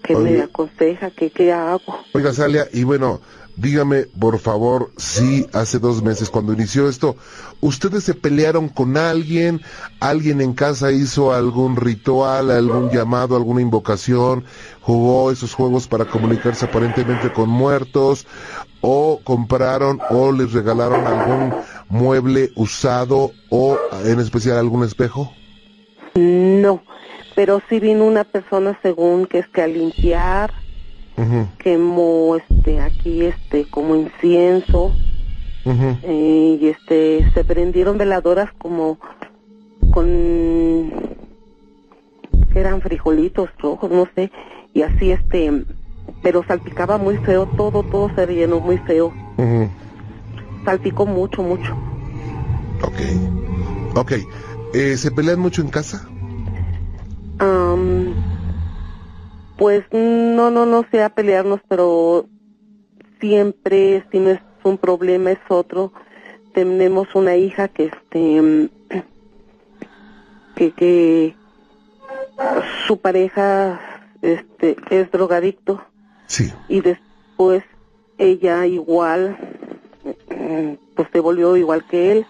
que 0.03 0.17
Oye. 0.17 0.33
me 0.33 0.43
aconseja, 0.43 1.11
que 1.11 1.31
qué 1.31 1.53
hago. 1.53 2.01
Oiga, 2.13 2.33
Salia, 2.33 2.67
y 2.73 2.83
bueno, 2.83 3.21
dígame, 3.57 4.07
por 4.19 4.39
favor, 4.39 4.91
si 4.97 5.47
hace 5.53 5.79
dos 5.79 6.03
meses 6.03 6.29
cuando 6.29 6.53
inició 6.53 6.89
esto, 6.89 7.17
¿ustedes 7.61 8.05
se 8.05 8.15
pelearon 8.15 8.69
con 8.69 8.97
alguien? 8.97 9.61
¿Alguien 10.01 10.41
en 10.41 10.55
casa 10.55 10.91
hizo 10.93 11.33
algún 11.33 11.77
ritual, 11.77 12.51
algún 12.51 12.91
llamado, 12.91 13.37
alguna 13.37 13.63
invocación? 13.63 14.45
¿Jugó 14.81 15.31
esos 15.31 15.55
juegos 15.55 15.87
para 15.87 16.05
comunicarse 16.05 16.65
aparentemente 16.65 17.33
con 17.33 17.49
muertos? 17.49 18.27
¿O 18.81 19.21
compraron 19.25 20.01
o 20.11 20.33
les 20.33 20.53
regalaron 20.53 21.07
algún 21.07 21.55
mueble 21.89 22.51
usado 22.57 23.31
o 23.51 23.79
en 24.05 24.21
especial 24.21 24.59
algún 24.59 24.85
espejo? 24.85 25.33
No, 26.15 26.83
pero 27.35 27.61
sí 27.69 27.81
vino 27.81 28.05
una 28.05 28.25
persona 28.25 28.79
según 28.83 29.27
que 29.27 29.39
es 29.41 29.49
que 29.49 29.63
a 29.63 29.67
limpiar, 29.67 30.53
quemó 31.59 32.37
este 32.37 32.81
aquí 32.81 33.25
este 33.25 33.65
como 33.71 33.95
incienso 33.95 34.93
eh, 35.65 36.59
y 36.61 36.69
este 36.69 37.31
se 37.33 37.45
prendieron 37.45 37.97
veladoras 37.97 38.51
como 38.59 38.99
con 39.93 40.93
eran 42.55 42.81
frijolitos 42.81 43.51
rojos, 43.59 43.91
no 43.91 44.07
sé, 44.15 44.31
y 44.73 44.83
así 44.83 45.11
este, 45.11 45.65
pero 46.23 46.45
salpicaba 46.47 46.99
muy 46.99 47.17
feo, 47.19 47.47
todo, 47.47 47.83
todo 47.83 48.11
se 48.15 48.27
llenó 48.27 48.61
muy 48.61 48.79
feo. 48.79 49.13
Salpicó 50.65 51.05
mucho, 51.05 51.43
mucho. 51.43 51.75
Ok, 52.83 53.97
ok. 53.97 54.13
Eh, 54.75 54.97
¿Se 54.97 55.13
pelean 55.13 55.39
mucho 55.39 55.63
en 55.63 55.71
casa? 55.71 56.07
pues 59.57 59.85
no, 59.93 60.51
no, 60.51 60.67
no 60.67 60.85
sea 60.91 61.11
pelearnos, 61.11 61.61
pero 61.69 62.27
siempre, 63.21 64.05
si 64.11 64.19
no 64.19 64.31
es 64.31 64.41
un 64.65 64.79
problema, 64.79 65.31
es 65.31 65.39
otro. 65.49 65.93
Tenemos 66.53 67.15
una 67.15 67.37
hija 67.37 67.69
que, 67.69 67.87
este, 67.87 68.71
que, 70.57 70.73
que 70.73 71.37
su 72.87 72.99
pareja, 72.99 73.81
este, 74.23 74.77
es 74.91 75.11
drogadicto. 75.13 75.83
Sí. 76.27 76.53
Y 76.69 76.81
después 76.81 77.63
ella 78.19 78.67
igual, 78.67 79.37
pues 80.97 81.09
se 81.13 81.21
volvió 81.21 81.57
igual 81.57 81.87
que 81.87 82.11
él. 82.13 82.27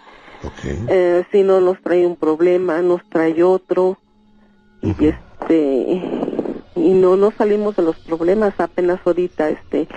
Eh, 0.65 1.25
si 1.33 1.43
no 1.43 1.61
nos 1.61 1.81
trae 1.83 2.07
un 2.07 2.17
problema, 2.17 2.81
nos 2.83 3.03
trae 3.09 3.43
otro 3.43 3.99
y 4.83 5.07
este 5.07 6.03
y 6.77 6.91
no 6.93 7.17
no 7.17 7.33
salimos 7.37 7.77
de 7.77 7.83
los 7.83 7.97
problemas 7.97 8.55
apenas 8.59 9.01
ahorita 9.05 9.49
este 9.49 9.89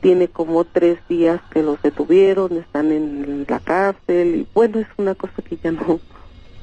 tiene 0.00 0.28
como 0.28 0.64
tres 0.64 0.98
días 1.08 1.40
que 1.50 1.62
los 1.62 1.80
detuvieron 1.82 2.56
están 2.56 2.90
en 2.92 3.46
la 3.48 3.60
cárcel 3.60 4.34
y 4.34 4.48
bueno 4.54 4.80
es 4.80 4.88
una 4.96 5.14
cosa 5.14 5.34
que 5.42 5.56
ya 5.62 5.70
no 5.72 6.00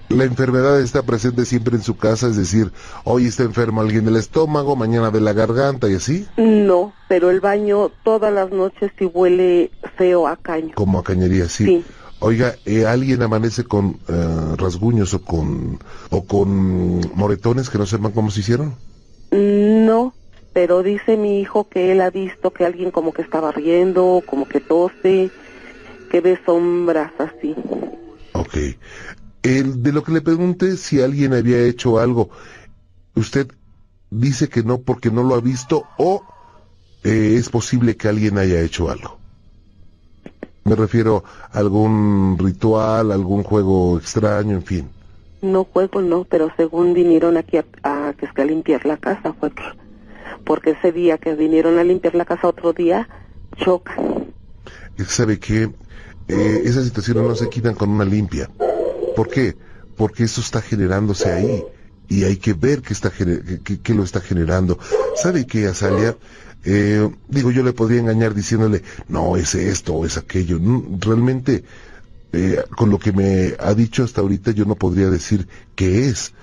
la 0.09 0.23
enfermedad 0.23 0.79
está 0.81 1.01
presente 1.01 1.45
siempre 1.45 1.75
en 1.75 1.81
su 1.81 1.97
casa, 1.97 2.27
es 2.27 2.35
decir, 2.37 2.71
hoy 3.05 3.25
está 3.25 3.41
enfermo 3.41 3.81
alguien 3.81 4.05
del 4.05 4.17
estómago, 4.17 4.75
mañana 4.75 5.09
de 5.09 5.19
la 5.19 5.33
garganta 5.33 5.89
y 5.89 5.95
así. 5.95 6.27
No, 6.37 6.93
pero 7.09 7.31
el 7.31 7.39
baño 7.39 7.89
todas 8.03 8.31
las 8.31 8.51
noches 8.51 8.91
sí 8.99 9.05
huele 9.05 9.71
feo 9.97 10.27
a 10.27 10.37
caño. 10.37 10.73
Como 10.75 10.99
a 10.99 11.03
cañería, 11.03 11.49
sí. 11.49 11.65
sí. 11.65 11.85
Oiga, 12.27 12.55
eh, 12.65 12.87
¿alguien 12.87 13.21
amanece 13.21 13.65
con 13.65 13.99
eh, 14.07 14.55
rasguños 14.57 15.13
o 15.13 15.21
con, 15.21 15.77
o 16.09 16.25
con 16.25 17.01
moretones 17.15 17.69
que 17.69 17.77
no 17.77 17.85
sepan 17.85 18.13
cómo 18.13 18.31
se 18.31 18.39
hicieron? 18.39 18.73
No, 19.29 20.15
pero 20.51 20.81
dice 20.81 21.17
mi 21.17 21.39
hijo 21.39 21.69
que 21.69 21.91
él 21.91 22.01
ha 22.01 22.09
visto 22.09 22.51
que 22.51 22.65
alguien 22.65 22.89
como 22.89 23.13
que 23.13 23.21
estaba 23.21 23.51
riendo, 23.51 24.23
como 24.25 24.47
que 24.47 24.59
tose, 24.59 25.29
que 26.09 26.21
ve 26.21 26.39
sombras 26.43 27.11
así. 27.19 27.53
Ok. 28.33 28.57
El, 29.43 29.83
de 29.83 29.91
lo 29.91 30.01
que 30.03 30.13
le 30.13 30.21
pregunté 30.21 30.77
si 30.77 31.03
alguien 31.03 31.31
había 31.31 31.59
hecho 31.59 31.99
algo, 31.99 32.31
usted 33.13 33.49
dice 34.09 34.49
que 34.49 34.63
no 34.63 34.79
porque 34.79 35.11
no 35.11 35.21
lo 35.21 35.35
ha 35.35 35.41
visto 35.41 35.83
o 35.99 36.23
eh, 37.03 37.35
es 37.37 37.49
posible 37.49 37.95
que 37.95 38.07
alguien 38.07 38.39
haya 38.39 38.61
hecho 38.61 38.89
algo. 38.89 39.24
Me 40.67 40.75
refiero 40.75 41.23
a 41.51 41.59
algún 41.59 42.37
ritual, 42.39 43.11
algún 43.11 43.43
juego 43.43 43.99
extraño, 43.99 44.55
en 44.55 44.63
fin. 44.63 44.89
No 45.43 45.63
juego, 45.65 46.01
no, 46.01 46.23
pero 46.23 46.49
según 46.57 46.95
vinieron 46.95 47.37
aquí 47.37 47.57
a, 47.57 48.13
que 48.17 48.27
que 48.27 48.41
a 48.41 48.45
limpiar 48.45 48.83
la 48.83 48.97
casa, 48.97 49.35
fue 49.39 49.51
porque 50.43 50.71
ese 50.71 50.91
día 50.91 51.19
que 51.19 51.35
vinieron 51.35 51.77
a 51.77 51.83
limpiar 51.83 52.15
la 52.15 52.25
casa 52.25 52.47
otro 52.47 52.73
día, 52.73 53.07
chocan. 53.57 54.33
¿Sabe 55.05 55.37
qué? 55.37 55.69
Eh, 56.27 56.61
esas 56.65 56.85
situaciones 56.85 57.23
no 57.23 57.35
se 57.35 57.47
quitan 57.47 57.75
con 57.75 57.91
una 57.91 58.03
limpia. 58.03 58.49
¿Por 59.15 59.29
qué? 59.29 59.55
Porque 59.95 60.23
eso 60.23 60.41
está 60.41 60.63
generándose 60.63 61.31
ahí 61.31 61.63
y 62.07 62.23
hay 62.23 62.37
que 62.37 62.53
ver 62.53 62.81
qué, 62.81 62.93
está, 62.93 63.11
qué, 63.11 63.93
lo 63.93 64.03
está 64.03 64.19
generando. 64.19 64.79
¿Sabe 65.15 65.45
qué, 65.45 65.67
Azalia? 65.67 66.17
Eh, 66.65 67.07
digo, 67.27 67.51
yo 67.51 67.63
le 67.63 67.73
podría 67.73 67.99
engañar 67.99 68.33
diciéndole, 68.33 68.81
no, 69.07 69.37
es 69.37 69.53
esto 69.55 69.93
o 69.93 70.05
es 70.05 70.17
aquello. 70.17 70.59
realmente, 70.99 71.63
eh, 72.33 72.63
con 72.75 72.89
lo 72.89 72.97
que 72.97 73.13
me 73.13 73.53
ha 73.59 73.73
dicho 73.75 74.03
hasta 74.03 74.21
ahorita, 74.21 74.51
yo 74.51 74.65
no 74.65 74.75
podría 74.75 75.09
decir 75.09 75.47
qué 75.75 76.09
es. 76.09 76.33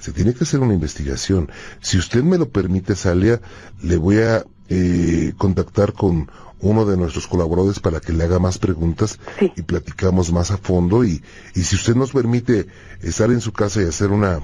Se 0.00 0.12
tiene 0.12 0.34
que 0.34 0.44
hacer 0.44 0.60
una 0.60 0.74
investigación. 0.74 1.50
Si 1.80 1.98
usted 1.98 2.22
me 2.22 2.38
lo 2.38 2.48
permite, 2.48 2.96
Salia, 2.96 3.40
le 3.82 3.96
voy 3.96 4.18
a 4.18 4.44
eh, 4.68 5.32
contactar 5.36 5.92
con 5.92 6.30
uno 6.60 6.86
de 6.86 6.96
nuestros 6.96 7.26
colaboradores 7.26 7.80
para 7.80 8.00
que 8.00 8.12
le 8.12 8.24
haga 8.24 8.38
más 8.38 8.58
preguntas 8.58 9.18
y 9.56 9.62
platicamos 9.62 10.32
más 10.32 10.50
a 10.50 10.56
fondo 10.56 11.04
y, 11.04 11.22
y 11.54 11.62
si 11.62 11.76
usted 11.76 11.94
nos 11.94 12.12
permite 12.12 12.66
estar 13.02 13.30
en 13.30 13.42
su 13.42 13.52
casa 13.52 13.82
y 13.82 13.84
hacer 13.84 14.10
una 14.10 14.40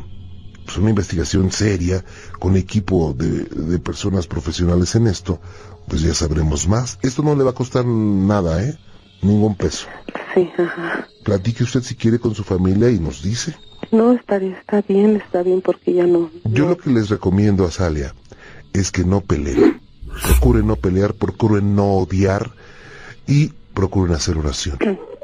pues, 0.65 0.77
una 0.79 0.91
investigación 0.91 1.51
seria 1.51 2.05
con 2.39 2.57
equipo 2.57 3.15
de, 3.17 3.45
de, 3.45 3.79
personas 3.79 4.27
profesionales 4.27 4.95
en 4.95 5.07
esto, 5.07 5.41
pues 5.89 6.03
ya 6.03 6.15
sabremos 6.15 6.69
más. 6.69 6.99
Esto 7.03 7.23
no 7.23 7.35
le 7.35 7.45
va 7.45 7.51
a 7.51 7.55
costar 7.55 7.85
nada, 7.85 8.63
¿eh? 8.65 8.77
Ningún 9.23 9.55
peso. 9.55 9.87
Sí, 10.35 10.49
ajá. 10.59 11.07
Platique 11.25 11.65
usted 11.65 11.83
si 11.83 11.95
quiere 11.95 12.19
con 12.19 12.35
su 12.35 12.43
familia 12.43 12.91
y 12.91 12.99
nos 12.99 13.23
dice. 13.23 13.55
No, 13.91 14.13
está, 14.13 14.37
está 14.37 14.83
bien, 14.83 15.17
está 15.17 15.43
bien 15.43 15.61
porque 15.61 15.93
ya 15.93 16.07
no. 16.07 16.31
Yo 16.45 16.67
lo 16.69 16.77
que 16.77 16.91
les 16.91 17.09
recomiendo 17.11 17.65
a 17.65 17.71
Salia 17.71 18.15
es 18.73 18.91
que 18.91 19.05
no 19.05 19.21
peleen. 19.21 19.81
Procuren 20.29 20.67
no 20.67 20.77
pelear, 20.77 21.15
procuren 21.15 21.75
no 21.75 21.95
odiar 21.95 22.53
y 23.27 23.53
procuren 23.75 24.15
hacer 24.15 24.37
oración. 24.37 24.79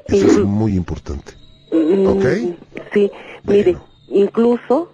Eso 0.06 0.26
es 0.26 0.38
muy 0.38 0.74
importante. 0.74 1.32
Mm, 1.72 2.06
¿Ok? 2.06 2.24
Sí, 2.94 3.10
mire, 3.44 3.76
incluso 4.08 4.90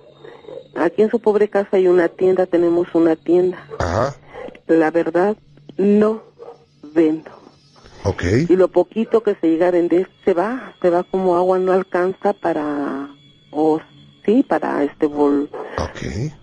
Aquí 0.76 1.02
en 1.02 1.10
su 1.10 1.20
pobre 1.20 1.48
casa 1.48 1.68
hay 1.72 1.88
una 1.88 2.08
tienda, 2.08 2.46
tenemos 2.46 2.88
una 2.94 3.16
tienda. 3.16 3.58
Ajá. 3.78 4.14
La 4.66 4.90
verdad, 4.90 5.36
no 5.76 6.22
vendo. 6.94 7.30
Ok. 8.04 8.22
Y 8.48 8.56
lo 8.56 8.68
poquito 8.68 9.22
que 9.22 9.34
se 9.36 9.48
llega 9.48 9.68
a 9.68 9.70
vender 9.70 10.08
se 10.24 10.34
va, 10.34 10.74
se 10.82 10.90
va 10.90 11.04
como 11.04 11.36
agua, 11.36 11.58
no 11.58 11.72
alcanza 11.72 12.34
para, 12.34 13.08
o 13.50 13.80
sí, 14.24 14.44
para 14.46 14.84
este 14.84 15.06
vol 15.06 15.48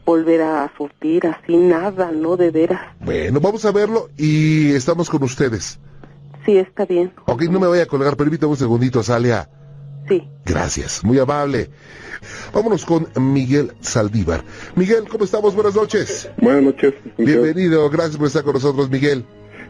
volver 0.05 0.41
a 0.41 0.71
surtir 0.77 1.27
así, 1.27 1.55
nada, 1.55 2.11
no 2.11 2.35
de 2.35 2.51
veras. 2.51 2.81
Bueno, 2.99 3.39
vamos 3.39 3.65
a 3.65 3.71
verlo 3.71 4.09
y 4.17 4.71
estamos 4.73 5.09
con 5.09 5.23
ustedes. 5.23 5.79
Sí, 6.45 6.57
está 6.57 6.85
bien. 6.85 7.13
Ok, 7.25 7.43
no 7.43 7.59
me 7.59 7.67
voy 7.67 7.79
a 7.79 7.85
colgar, 7.85 8.17
permítame 8.17 8.51
un 8.51 8.57
segundito, 8.57 9.03
Salia. 9.03 9.47
Gracias, 10.45 11.03
muy 11.03 11.19
amable. 11.19 11.69
Vámonos 12.53 12.85
con 12.85 13.07
Miguel 13.19 13.71
Saldívar. 13.79 14.43
Miguel, 14.75 15.07
¿cómo 15.09 15.23
estamos? 15.23 15.55
Buenas 15.55 15.75
noches. 15.75 16.29
Buenas 16.41 16.63
noches. 16.63 16.93
Bienvenido, 17.17 17.89
gracias 17.89 18.17
por 18.17 18.27
estar 18.27 18.43
con 18.43 18.53
nosotros, 18.53 18.89
Miguel. 18.89 19.25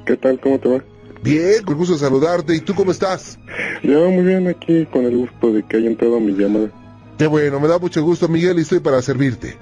¿Qué 0.05 0.17
tal? 0.17 0.39
¿Cómo 0.39 0.59
te 0.59 0.69
va? 0.69 0.83
Bien, 1.23 1.63
con 1.63 1.77
gusto 1.77 1.97
saludarte. 1.97 2.55
¿Y 2.55 2.61
tú 2.61 2.73
cómo 2.73 2.91
estás? 2.91 3.37
Yo 3.83 4.09
muy 4.09 4.23
bien 4.23 4.47
aquí, 4.47 4.85
con 4.87 5.05
el 5.05 5.17
gusto 5.17 5.53
de 5.53 5.63
que 5.63 5.77
haya 5.77 5.87
entrado 5.87 6.19
mi 6.19 6.33
llamada. 6.33 6.71
Qué 7.17 7.27
bueno, 7.27 7.59
me 7.59 7.67
da 7.67 7.77
mucho 7.77 8.01
gusto, 8.01 8.27
Miguel, 8.27 8.57
y 8.57 8.61
estoy 8.61 8.79
para 8.79 8.99
servirte. 9.01 9.55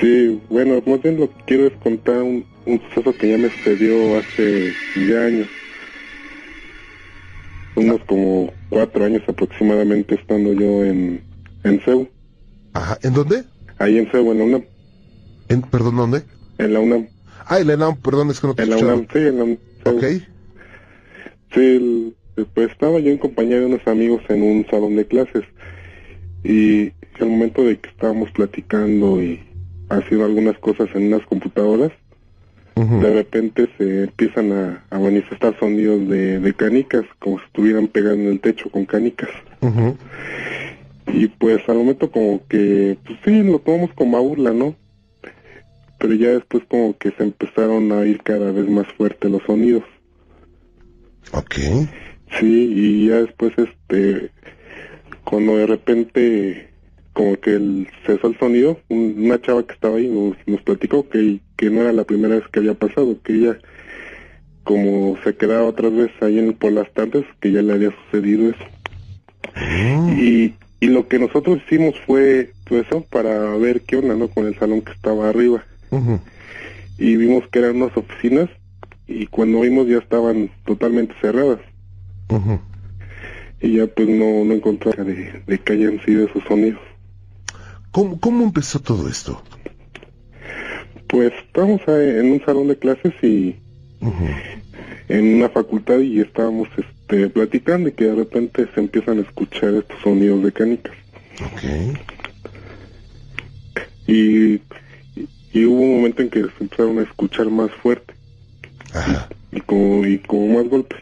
Sí, 0.00 0.40
bueno, 0.48 0.80
más 0.86 1.02
bien 1.02 1.18
lo 1.18 1.28
que 1.28 1.44
quiero 1.46 1.66
es 1.66 1.72
contar 1.82 2.22
un, 2.22 2.46
suceso 2.64 3.12
que 3.18 3.30
ya 3.30 3.38
me 3.38 3.50
sucedió 3.50 4.18
hace 4.18 4.72
ya 5.08 5.24
años. 5.24 5.48
Unos 7.76 8.00
como 8.04 8.52
cuatro 8.68 9.04
años 9.04 9.22
aproximadamente 9.26 10.14
estando 10.14 10.52
yo 10.52 10.84
en, 10.84 11.22
en 11.64 11.80
CEU. 11.80 12.08
Ajá, 12.72 12.98
¿en 13.02 13.14
dónde? 13.14 13.44
Ahí 13.78 13.98
en 13.98 14.10
CEU, 14.10 14.32
en 14.32 14.38
la 14.38 14.44
UNAM. 14.44 14.64
¿En, 15.48 15.62
perdón, 15.62 15.96
dónde? 15.96 16.22
En 16.58 16.72
la 16.72 16.80
UNAM. 16.80 17.08
Ah, 17.46 17.58
en 17.58 17.66
la 17.66 17.74
UNAM, 17.74 17.96
perdón, 17.96 18.30
es 18.30 18.40
que 18.40 18.46
no 18.46 18.54
te 18.54 18.62
En 18.62 18.70
la 18.70 18.76
UNAM, 18.76 19.06
sí, 19.12 19.18
en 19.18 19.38
la 19.38 19.44
UNAM. 19.44 19.58
Ok. 19.84 20.04
Sí, 21.54 22.14
pues 22.54 22.70
estaba 22.70 22.98
yo 22.98 23.10
en 23.10 23.18
compañía 23.18 23.60
de 23.60 23.66
unos 23.66 23.86
amigos 23.86 24.22
en 24.28 24.42
un 24.42 24.66
salón 24.68 24.96
de 24.96 25.06
clases 25.06 25.44
y 26.42 26.92
al 27.20 27.28
momento 27.28 27.64
de 27.64 27.78
que 27.78 27.88
estábamos 27.88 28.30
platicando 28.32 29.22
y 29.22 29.40
haciendo 29.88 30.24
algunas 30.24 30.58
cosas 30.58 30.88
en 30.94 31.06
unas 31.06 31.24
computadoras, 31.26 31.92
de 32.74 33.12
repente 33.12 33.68
se 33.78 34.04
empiezan 34.04 34.52
a, 34.90 34.98
manifestar 34.98 35.56
sonidos 35.58 36.08
de, 36.08 36.54
canicas, 36.56 37.04
como 37.18 37.38
si 37.38 37.44
estuvieran 37.44 37.86
pegando 37.86 38.24
en 38.24 38.32
el 38.32 38.40
techo 38.40 38.68
con 38.70 38.84
canicas. 38.84 39.30
Y 41.06 41.28
pues 41.28 41.60
al 41.68 41.76
momento 41.76 42.10
como 42.10 42.46
que, 42.48 42.96
pues 43.04 43.18
sí, 43.24 43.42
lo 43.42 43.58
tomamos 43.60 43.92
como 43.94 44.16
a 44.16 44.20
burla, 44.20 44.52
¿no? 44.52 44.74
Pero 45.98 46.14
ya 46.14 46.30
después 46.30 46.64
como 46.68 46.96
que 46.98 47.12
se 47.12 47.22
empezaron 47.22 47.92
a 47.92 48.04
ir 48.04 48.22
cada 48.22 48.50
vez 48.50 48.68
más 48.68 48.86
fuertes 48.96 49.30
los 49.30 49.42
sonidos. 49.44 49.84
Ok. 51.32 51.54
Sí, 52.38 52.72
y 52.74 53.08
ya 53.08 53.22
después 53.22 53.52
este, 53.56 54.30
cuando 55.24 55.56
de 55.56 55.66
repente 55.66 56.73
como 57.14 57.40
que 57.40 57.54
el, 57.54 57.88
cesó 58.04 58.26
el 58.26 58.38
sonido, 58.38 58.78
una 58.90 59.40
chava 59.40 59.66
que 59.66 59.72
estaba 59.72 59.96
ahí 59.96 60.08
nos, 60.08 60.36
nos 60.46 60.60
platicó 60.62 61.08
que, 61.08 61.40
que 61.56 61.70
no 61.70 61.80
era 61.80 61.92
la 61.92 62.04
primera 62.04 62.34
vez 62.34 62.44
que 62.48 62.58
había 62.58 62.74
pasado, 62.74 63.16
que 63.22 63.32
ella 63.32 63.58
como 64.64 65.16
se 65.22 65.36
quedaba 65.36 65.64
otras 65.64 65.94
veces 65.94 66.22
ahí 66.22 66.38
en, 66.38 66.54
por 66.54 66.72
las 66.72 66.92
tardes, 66.92 67.24
que 67.40 67.52
ya 67.52 67.62
le 67.62 67.72
había 67.72 67.94
sucedido 68.04 68.50
eso. 68.50 68.64
Mm. 69.54 70.18
Y, 70.18 70.54
y 70.80 70.86
lo 70.88 71.06
que 71.06 71.18
nosotros 71.18 71.60
hicimos 71.64 71.94
fue 72.06 72.50
pues, 72.66 72.86
eso 72.86 73.02
para 73.02 73.56
ver 73.56 73.82
qué 73.82 73.96
onda, 73.96 74.16
¿no? 74.16 74.28
Con 74.28 74.46
el 74.46 74.58
salón 74.58 74.82
que 74.82 74.92
estaba 74.92 75.28
arriba. 75.28 75.64
Y 76.98 77.16
vimos 77.16 77.46
que 77.48 77.60
eran 77.60 77.76
unas 77.76 77.96
oficinas 77.96 78.50
y 79.06 79.26
cuando 79.26 79.60
vimos 79.60 79.86
ya 79.86 79.98
estaban 79.98 80.50
totalmente 80.64 81.14
cerradas. 81.20 81.60
Y 83.60 83.76
ya 83.76 83.86
pues 83.86 84.08
no, 84.08 84.44
no 84.44 84.54
encontraba 84.54 85.04
de, 85.04 85.42
de 85.46 85.58
que 85.58 85.72
hayan 85.74 86.04
sido 86.04 86.26
esos 86.26 86.42
sonidos. 86.44 86.80
¿Cómo, 87.94 88.18
¿Cómo 88.18 88.42
empezó 88.42 88.80
todo 88.80 89.08
esto? 89.08 89.40
Pues 91.06 91.32
estábamos 91.46 91.80
en 91.86 92.32
un 92.32 92.44
salón 92.44 92.66
de 92.66 92.76
clases 92.76 93.14
y 93.22 93.54
en 95.08 95.36
una 95.36 95.48
facultad 95.48 96.00
y 96.00 96.18
estábamos 96.18 96.68
este, 96.76 97.28
platicando 97.28 97.88
y 97.88 97.92
que 97.92 98.06
de 98.06 98.16
repente 98.16 98.66
se 98.74 98.80
empiezan 98.80 99.18
a 99.18 99.22
escuchar 99.22 99.74
estos 99.74 99.96
sonidos 100.02 100.42
de 100.42 100.50
canicas. 100.50 100.92
Okay. 101.54 101.92
Y, 104.08 104.60
y, 105.52 105.64
hubo 105.64 105.80
un 105.80 105.96
momento 105.98 106.22
en 106.22 106.30
que 106.30 106.40
se 106.40 106.64
empezaron 106.64 106.98
a 106.98 107.02
escuchar 107.02 107.48
más 107.48 107.70
fuerte 107.80 108.12
Ajá. 108.92 109.28
Y, 109.52 109.60
como, 109.60 110.04
y 110.04 110.18
como 110.18 110.58
más 110.58 110.68
golpes. 110.68 110.98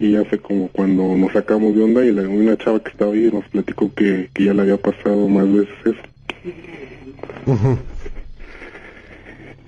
Y 0.00 0.12
ya 0.12 0.24
fue 0.24 0.38
como 0.38 0.68
cuando 0.68 1.14
nos 1.14 1.32
sacamos 1.32 1.76
de 1.76 1.82
onda 1.82 2.02
y 2.04 2.10
la, 2.10 2.22
una 2.22 2.56
chava 2.56 2.82
que 2.82 2.90
estaba 2.90 3.12
ahí 3.12 3.30
nos 3.30 3.46
platicó 3.48 3.92
que, 3.94 4.30
que 4.32 4.44
ya 4.44 4.54
le 4.54 4.62
había 4.62 4.78
pasado 4.78 5.28
más 5.28 5.46
veces 5.52 5.74
eso. 5.84 7.78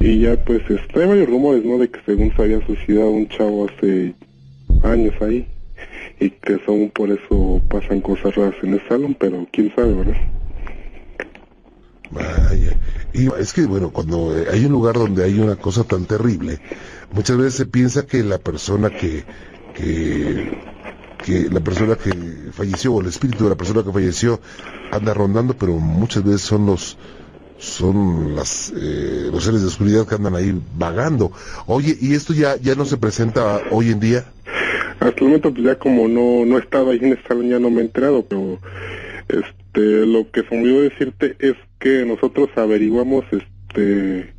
Y 0.00 0.20
ya 0.20 0.42
pues 0.42 0.62
este, 0.68 1.00
hay 1.00 1.06
varios 1.06 1.28
rumores, 1.28 1.64
¿no? 1.64 1.78
De 1.78 1.88
que 1.88 2.00
según 2.04 2.34
se 2.34 2.42
había 2.42 2.66
suicidado 2.66 3.10
un 3.10 3.28
chavo 3.28 3.68
hace 3.68 4.14
años 4.82 5.14
ahí. 5.20 5.46
Y 6.18 6.30
que 6.30 6.58
según 6.64 6.90
por 6.90 7.10
eso 7.10 7.62
pasan 7.68 8.00
cosas 8.00 8.34
raras 8.34 8.54
en 8.62 8.74
el 8.74 8.88
salón, 8.88 9.14
pero 9.20 9.46
quién 9.52 9.70
sabe, 9.76 9.92
¿verdad? 9.92 10.16
Vaya. 12.10 12.76
Y 13.12 13.28
es 13.38 13.52
que, 13.52 13.66
bueno, 13.66 13.90
cuando 13.90 14.34
hay 14.50 14.64
un 14.64 14.72
lugar 14.72 14.94
donde 14.94 15.24
hay 15.24 15.38
una 15.38 15.56
cosa 15.56 15.84
tan 15.84 16.04
terrible, 16.06 16.58
muchas 17.12 17.36
veces 17.36 17.54
se 17.54 17.66
piensa 17.66 18.06
que 18.06 18.22
la 18.22 18.38
persona 18.38 18.90
que 18.90 19.24
que, 19.74 20.58
que 21.24 21.48
la 21.50 21.60
persona 21.60 21.96
que 21.96 22.10
falleció 22.52 22.94
o 22.94 23.00
el 23.00 23.08
espíritu 23.08 23.44
de 23.44 23.50
la 23.50 23.56
persona 23.56 23.82
que 23.82 23.92
falleció 23.92 24.40
anda 24.90 25.14
rondando, 25.14 25.54
pero 25.54 25.72
muchas 25.74 26.24
veces 26.24 26.42
son 26.42 26.66
los 26.66 26.98
son 27.58 28.34
las 28.34 28.72
eh, 28.76 29.28
los 29.30 29.44
seres 29.44 29.62
de 29.62 29.68
oscuridad 29.68 30.06
que 30.06 30.16
andan 30.16 30.34
ahí 30.34 30.52
vagando. 30.76 31.30
Oye, 31.66 31.96
¿y 32.00 32.14
esto 32.14 32.32
ya 32.32 32.56
ya 32.56 32.74
no 32.74 32.84
se 32.84 32.96
presenta 32.96 33.62
hoy 33.70 33.90
en 33.90 34.00
día? 34.00 34.24
Hasta 34.98 35.18
el 35.18 35.24
momento 35.24 35.52
pues 35.52 35.64
ya 35.64 35.78
como 35.78 36.08
no 36.08 36.44
no 36.44 36.58
he 36.58 36.60
estado 36.60 36.90
ahí 36.90 36.98
en 37.00 37.12
el 37.12 37.22
salón 37.22 37.48
ya 37.48 37.60
no 37.60 37.70
me 37.70 37.80
he 37.80 37.84
enterado, 37.84 38.24
pero 38.28 38.58
este 39.28 40.06
lo 40.06 40.28
que 40.30 40.42
se 40.42 40.54
me 40.54 40.62
olvidó 40.62 40.82
decirte 40.82 41.36
es 41.38 41.54
que 41.78 42.04
nosotros 42.04 42.50
averiguamos 42.56 43.24
este 43.30 44.32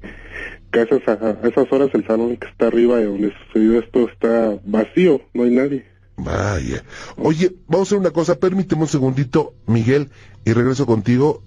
a 0.80 1.48
esas, 1.48 1.72
horas 1.72 1.90
el 1.94 2.06
salón 2.06 2.38
que 2.38 2.48
está 2.48 2.68
arriba 2.68 2.98
de 2.98 3.06
donde 3.06 3.34
sucedió 3.46 3.80
esto 3.80 4.10
está 4.10 4.58
vacío, 4.66 5.22
no 5.34 5.44
hay 5.44 5.52
nadie. 5.52 5.86
Vaya. 6.18 6.84
Oye, 7.18 7.54
vamos 7.68 7.88
a 7.88 7.90
hacer 7.90 7.98
una 8.00 8.12
cosa, 8.12 8.36
permíteme 8.36 8.84
un 8.84 8.88
segundito, 8.88 9.54
Miguel, 9.66 10.10
y 10.46 10.54
regreso 10.54 10.86
contigo. 10.86 11.42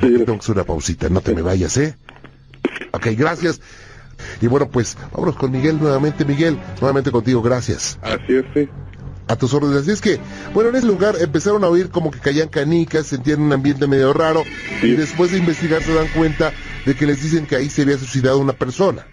Sí. 0.00 0.12
Tengo 0.12 0.24
que 0.24 0.38
hacer 0.38 0.54
una 0.54 0.64
pausita, 0.64 1.08
no 1.08 1.20
te 1.20 1.34
me 1.34 1.42
vayas, 1.42 1.76
¿eh? 1.76 1.96
Ok, 2.92 3.08
gracias. 3.16 3.60
Y 4.40 4.46
bueno, 4.46 4.68
pues 4.68 4.96
vámonos 5.12 5.36
con 5.36 5.50
Miguel 5.50 5.78
nuevamente. 5.80 6.24
Miguel, 6.24 6.58
nuevamente 6.80 7.10
contigo, 7.10 7.42
gracias. 7.42 7.98
Así 8.02 8.34
es, 8.34 8.44
sí. 8.54 8.68
A 9.28 9.36
tus 9.36 9.52
órdenes. 9.52 9.82
Así 9.82 9.90
es 9.90 10.00
que, 10.00 10.18
bueno, 10.54 10.70
en 10.70 10.76
ese 10.76 10.86
lugar 10.86 11.16
empezaron 11.20 11.62
a 11.64 11.68
oír 11.68 11.90
como 11.90 12.10
que 12.10 12.18
caían 12.18 12.48
canicas, 12.48 13.06
sentían 13.06 13.42
un 13.42 13.52
ambiente 13.52 13.86
medio 13.86 14.12
raro, 14.12 14.42
y 14.82 14.92
después 14.92 15.32
de 15.32 15.38
investigar 15.38 15.82
se 15.82 15.92
dan 15.92 16.08
cuenta 16.16 16.52
de 16.84 16.94
que 16.94 17.06
les 17.06 17.22
dicen 17.22 17.46
que 17.46 17.56
ahí 17.56 17.68
se 17.68 17.82
había 17.82 17.98
suicidado 17.98 18.38
una 18.38 18.52
persona. 18.52 19.06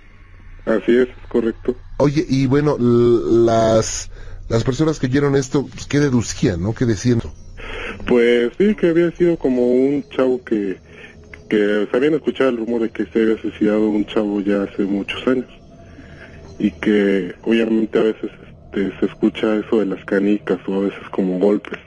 Así 0.66 0.98
es, 0.98 1.08
correcto. 1.30 1.76
Oye, 1.98 2.26
y 2.28 2.48
bueno, 2.48 2.78
las, 2.80 4.10
las 4.50 4.64
personas 4.64 5.00
que 5.00 5.08
oyeron 5.08 5.36
esto, 5.36 5.68
pues, 5.68 5.86
¿qué 5.86 6.00
deducían, 6.00 6.62
no? 6.62 6.74
¿Qué 6.74 6.86
decían? 6.86 7.22
Pues 8.08 8.52
sí, 8.58 8.76
que 8.76 8.90
había 8.90 9.12
sido 9.12 9.38
como 9.38 9.68
un 9.68 10.04
chavo 10.10 10.44
que, 10.44 10.78
que 11.50 11.88
se 11.90 11.98
habían 11.98 12.16
escuchado 12.16 12.50
el 12.50 12.58
rumor 12.58 12.82
de 12.82 12.90
que 12.90 13.06
se 13.06 13.22
había 13.22 13.42
suicidado 13.42 13.90
un 13.90 14.06
chavo 14.06 14.42
ya 14.42 14.64
hace 14.64 14.84
muchos 14.84 15.26
años. 15.28 15.50
Y 16.58 16.72
que 16.72 17.36
obviamente 17.44 18.00
a 18.00 18.04
veces 18.04 18.32
este, 18.76 19.00
se 19.00 19.06
escucha 19.06 19.56
eso 19.56 19.80
de 19.80 19.86
las 19.86 20.04
canicas 20.06 20.60
o 20.68 20.76
a 20.76 20.80
veces 20.82 21.00
como 21.12 21.40
golpes. 21.40 21.80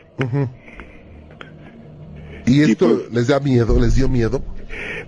¿Y 2.47 2.63
esto 2.63 2.89
pues 2.89 3.13
les 3.13 3.27
da 3.29 3.41
miedo? 3.41 3.79
¿Les 3.79 3.95
dio 3.95 4.09
miedo? 4.09 4.43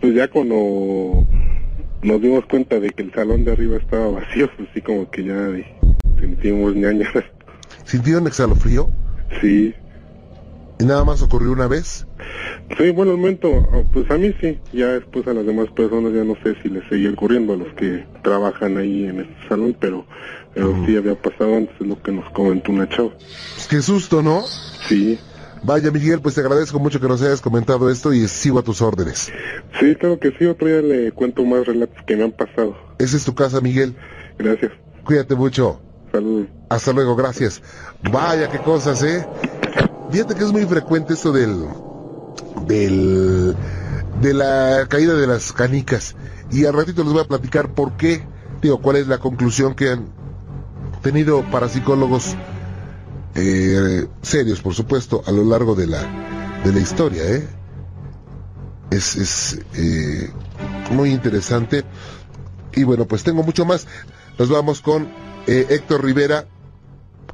Pues 0.00 0.14
ya 0.14 0.28
cuando 0.28 1.26
nos 2.02 2.22
dimos 2.22 2.44
cuenta 2.46 2.80
de 2.80 2.90
que 2.90 3.02
el 3.02 3.12
salón 3.12 3.44
de 3.44 3.52
arriba 3.52 3.76
estaba 3.76 4.08
vacío, 4.08 4.48
pues 4.56 4.68
sí 4.74 4.80
como 4.80 5.10
que 5.10 5.24
ya 5.24 5.48
sentimos 6.18 6.74
ñañas. 6.74 7.12
¿Sintieron 7.84 8.26
exhalofrío? 8.26 8.90
Sí. 9.40 9.74
¿Y 10.78 10.84
nada 10.84 11.04
más 11.04 11.20
ocurrió 11.20 11.52
una 11.52 11.66
vez? 11.66 12.06
Sí, 12.78 12.90
bueno, 12.90 13.12
al 13.12 13.18
momento, 13.18 13.68
pues 13.92 14.10
a 14.10 14.16
mí 14.16 14.32
sí. 14.40 14.58
Ya 14.72 14.86
después 14.86 15.26
a 15.26 15.34
las 15.34 15.44
demás 15.44 15.68
personas 15.76 16.14
ya 16.14 16.24
no 16.24 16.36
sé 16.42 16.54
si 16.62 16.68
les 16.68 16.88
seguía 16.88 17.10
ocurriendo 17.10 17.54
a 17.54 17.56
los 17.56 17.68
que 17.74 18.06
trabajan 18.22 18.78
ahí 18.78 19.04
en 19.04 19.18
el 19.20 19.36
salón, 19.48 19.76
pero, 19.78 20.06
pero 20.54 20.74
sí 20.86 20.96
había 20.96 21.20
pasado 21.20 21.56
antes, 21.56 21.74
es 21.80 21.86
lo 21.86 22.00
que 22.02 22.12
nos 22.12 22.30
comentó 22.30 22.72
una 22.72 22.88
chava. 22.88 23.10
Pues 23.10 23.66
qué 23.68 23.82
susto, 23.82 24.22
¿no? 24.22 24.42
Sí. 24.88 25.18
Vaya, 25.62 25.90
Miguel, 25.90 26.20
pues 26.20 26.34
te 26.34 26.40
agradezco 26.40 26.78
mucho 26.78 27.00
que 27.00 27.08
nos 27.08 27.20
hayas 27.22 27.40
comentado 27.40 27.90
esto 27.90 28.12
y 28.12 28.26
sigo 28.28 28.58
a 28.58 28.62
tus 28.62 28.80
órdenes. 28.80 29.30
Sí, 29.78 29.94
claro 29.96 30.18
que 30.18 30.32
sí. 30.38 30.46
Otro 30.46 30.66
día 30.66 30.80
le 30.80 31.12
cuento 31.12 31.44
más 31.44 31.66
relatos 31.66 31.96
que 32.06 32.16
me 32.16 32.24
han 32.24 32.32
pasado. 32.32 32.76
Esa 32.98 33.16
es 33.16 33.24
tu 33.24 33.34
casa, 33.34 33.60
Miguel. 33.60 33.94
Gracias. 34.38 34.72
Cuídate 35.04 35.34
mucho. 35.34 35.80
Saludos. 36.12 36.46
Hasta 36.70 36.92
luego, 36.92 37.14
gracias. 37.14 37.62
Vaya, 38.10 38.48
qué 38.48 38.58
cosas, 38.58 39.02
¿eh? 39.02 39.26
Fíjate 40.10 40.34
que 40.34 40.44
es 40.44 40.52
muy 40.52 40.64
frecuente 40.64 41.12
esto 41.12 41.30
del... 41.32 41.66
del... 42.66 43.54
de 44.20 44.34
la 44.34 44.86
caída 44.88 45.14
de 45.14 45.26
las 45.26 45.52
canicas. 45.52 46.16
Y 46.50 46.64
al 46.64 46.74
ratito 46.74 47.04
les 47.04 47.12
voy 47.12 47.22
a 47.22 47.28
platicar 47.28 47.74
por 47.74 47.96
qué, 47.96 48.22
digo, 48.62 48.80
cuál 48.80 48.96
es 48.96 49.06
la 49.06 49.18
conclusión 49.18 49.74
que 49.74 49.90
han 49.90 50.06
tenido 51.02 51.42
parapsicólogos 51.50 52.34
eh, 53.34 54.06
serios, 54.22 54.60
por 54.60 54.74
supuesto, 54.74 55.22
a 55.26 55.32
lo 55.32 55.44
largo 55.44 55.74
de 55.74 55.86
la, 55.86 56.02
de 56.64 56.72
la 56.72 56.80
historia. 56.80 57.22
¿eh? 57.24 57.48
Es, 58.90 59.16
es 59.16 59.60
eh, 59.76 60.30
muy 60.90 61.10
interesante. 61.10 61.84
Y 62.74 62.84
bueno, 62.84 63.06
pues 63.06 63.22
tengo 63.22 63.42
mucho 63.42 63.64
más. 63.64 63.86
Nos 64.38 64.48
vamos 64.48 64.80
con 64.80 65.08
eh, 65.46 65.66
Héctor 65.68 66.04
Rivera. 66.04 66.46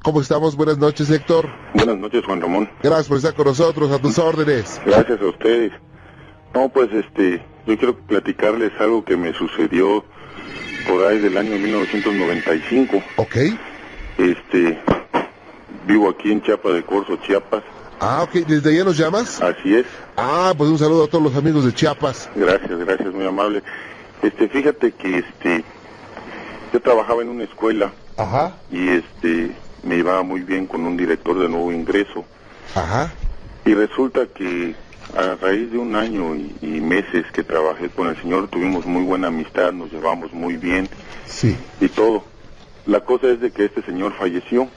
¿Cómo 0.03 0.21
estamos? 0.21 0.57
Buenas 0.57 0.79
noches, 0.79 1.11
Héctor. 1.11 1.49
Buenas 1.75 1.99
noches, 1.99 2.25
Juan 2.25 2.41
Ramón. 2.41 2.71
Gracias 2.83 3.09
por 3.09 3.17
estar 3.17 3.35
con 3.35 3.47
nosotros, 3.47 3.91
a 3.91 3.99
tus 3.99 4.19
órdenes. 4.19 4.81
Gracias 4.85 5.21
a 5.21 5.25
ustedes. 5.27 5.73
No, 6.55 6.69
pues 6.69 6.91
este, 6.93 7.45
yo 7.67 7.77
quiero 7.77 7.97
platicarles 7.97 8.73
algo 8.79 9.05
que 9.05 9.17
me 9.17 9.33
sucedió 9.35 10.05
por 10.89 11.05
ahí 11.07 11.19
del 11.19 11.37
año 11.37 11.59
1995. 11.59 13.03
Ok. 13.17 13.37
Este, 14.19 14.79
Vivo 15.87 16.11
aquí 16.11 16.33
en 16.33 16.43
Chiapas 16.43 16.75
de 16.75 16.83
Corzo, 16.85 17.17
Chiapas. 17.17 17.63
Ah, 18.01 18.23
ok. 18.23 18.47
¿Desde 18.47 18.71
allá 18.71 18.85
nos 18.85 18.97
llamas? 18.97 19.41
Así 19.41 19.75
es. 19.75 19.87
Ah, 20.17 20.53
pues 20.57 20.71
un 20.71 20.79
saludo 20.79 21.05
a 21.05 21.09
todos 21.09 21.25
los 21.25 21.37
amigos 21.37 21.65
de 21.65 21.73
Chiapas. 21.73 22.29
Gracias, 22.35 22.79
gracias, 22.79 23.13
muy 23.13 23.27
amable. 23.27 23.63
Este, 24.23 24.49
fíjate 24.49 24.93
que 24.93 25.19
este, 25.19 25.65
yo 26.73 26.81
trabajaba 26.81 27.23
en 27.23 27.29
una 27.29 27.45
escuela. 27.45 27.93
Ajá. 28.17 28.57
Y 28.71 28.89
este, 28.89 29.53
me 29.83 29.97
iba 29.97 30.23
muy 30.23 30.41
bien 30.41 30.67
con 30.67 30.85
un 30.87 30.97
director 30.97 31.39
de 31.39 31.49
nuevo 31.49 31.73
ingreso. 31.73 32.25
Ajá. 32.75 33.13
Y 33.65 33.75
resulta 33.75 34.27
que 34.27 34.75
a 35.17 35.37
raíz 35.41 35.71
de 35.71 35.79
un 35.79 35.95
año 35.97 36.35
y, 36.35 36.81
meses 36.81 37.27
que 37.33 37.43
trabajé 37.43 37.89
con 37.89 38.09
el 38.09 38.21
señor, 38.21 38.49
tuvimos 38.49 38.87
muy 38.87 39.03
buena 39.03 39.29
amistad, 39.29 39.73
nos 39.73 39.91
llevamos 39.93 40.33
muy 40.33 40.57
bien. 40.57 40.89
Sí. 41.27 41.57
Y 41.81 41.89
todo. 41.89 42.25
La 42.87 43.01
cosa 43.01 43.29
es 43.29 43.41
de 43.41 43.51
que 43.51 43.65
este 43.65 43.83
señor 43.83 44.13
falleció. 44.15 44.69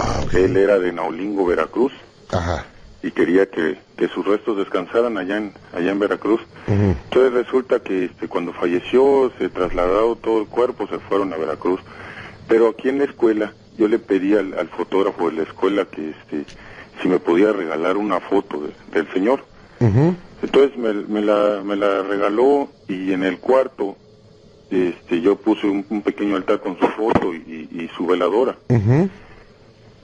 Ah, 0.00 0.24
Él 0.32 0.56
era 0.56 0.78
de 0.78 0.92
Naulingo, 0.92 1.46
Veracruz. 1.46 1.92
Ajá. 2.30 2.64
Y 3.02 3.10
quería 3.10 3.46
que, 3.46 3.78
que 3.96 4.08
sus 4.08 4.26
restos 4.26 4.58
descansaran 4.58 5.16
allá 5.16 5.38
en, 5.38 5.52
allá 5.72 5.90
en 5.90 5.98
Veracruz. 5.98 6.40
Entonces 6.66 7.32
resulta 7.32 7.80
que 7.80 8.06
este, 8.06 8.28
cuando 8.28 8.52
falleció, 8.52 9.32
se 9.38 9.48
trasladó 9.48 10.16
todo 10.16 10.40
el 10.40 10.46
cuerpo, 10.46 10.86
se 10.86 10.98
fueron 10.98 11.32
a 11.32 11.36
Veracruz. 11.36 11.80
Pero 12.46 12.68
aquí 12.68 12.88
en 12.88 12.98
la 12.98 13.04
escuela, 13.04 13.52
yo 13.78 13.88
le 13.88 13.98
pedí 13.98 14.34
al, 14.34 14.52
al 14.58 14.68
fotógrafo 14.68 15.30
de 15.30 15.36
la 15.36 15.42
escuela 15.42 15.86
que 15.86 16.10
este, 16.10 16.44
si 17.00 17.08
me 17.08 17.18
podía 17.18 17.52
regalar 17.52 17.96
una 17.96 18.20
foto 18.20 18.62
del 18.92 19.12
señor. 19.12 19.44
Entonces 20.42 20.76
me, 20.76 20.92
me, 20.92 21.22
la, 21.22 21.62
me 21.64 21.74
la 21.76 22.02
regaló 22.02 22.68
y 22.86 23.12
en 23.12 23.24
el 23.24 23.38
cuarto 23.38 23.96
este, 24.70 25.20
yo 25.20 25.36
puse 25.36 25.66
un, 25.66 26.02
pequeño 26.02 26.36
altar 26.36 26.60
con 26.60 26.78
su 26.78 26.86
foto 26.88 27.34
y, 27.34 27.88
su 27.96 28.06
veladora. 28.06 28.56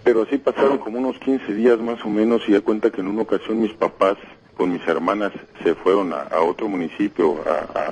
Pero 0.06 0.22
así 0.22 0.38
pasaron 0.38 0.78
como 0.78 1.00
unos 1.00 1.18
15 1.18 1.52
días 1.52 1.80
más 1.80 2.00
o 2.04 2.08
menos 2.08 2.40
y 2.46 2.52
da 2.52 2.60
cuenta 2.60 2.92
que 2.92 3.00
en 3.00 3.08
una 3.08 3.22
ocasión 3.22 3.60
mis 3.60 3.72
papás 3.72 4.16
con 4.56 4.70
mis 4.72 4.86
hermanas 4.86 5.32
se 5.64 5.74
fueron 5.74 6.12
a, 6.12 6.28
otro 6.42 6.68
municipio 6.68 7.40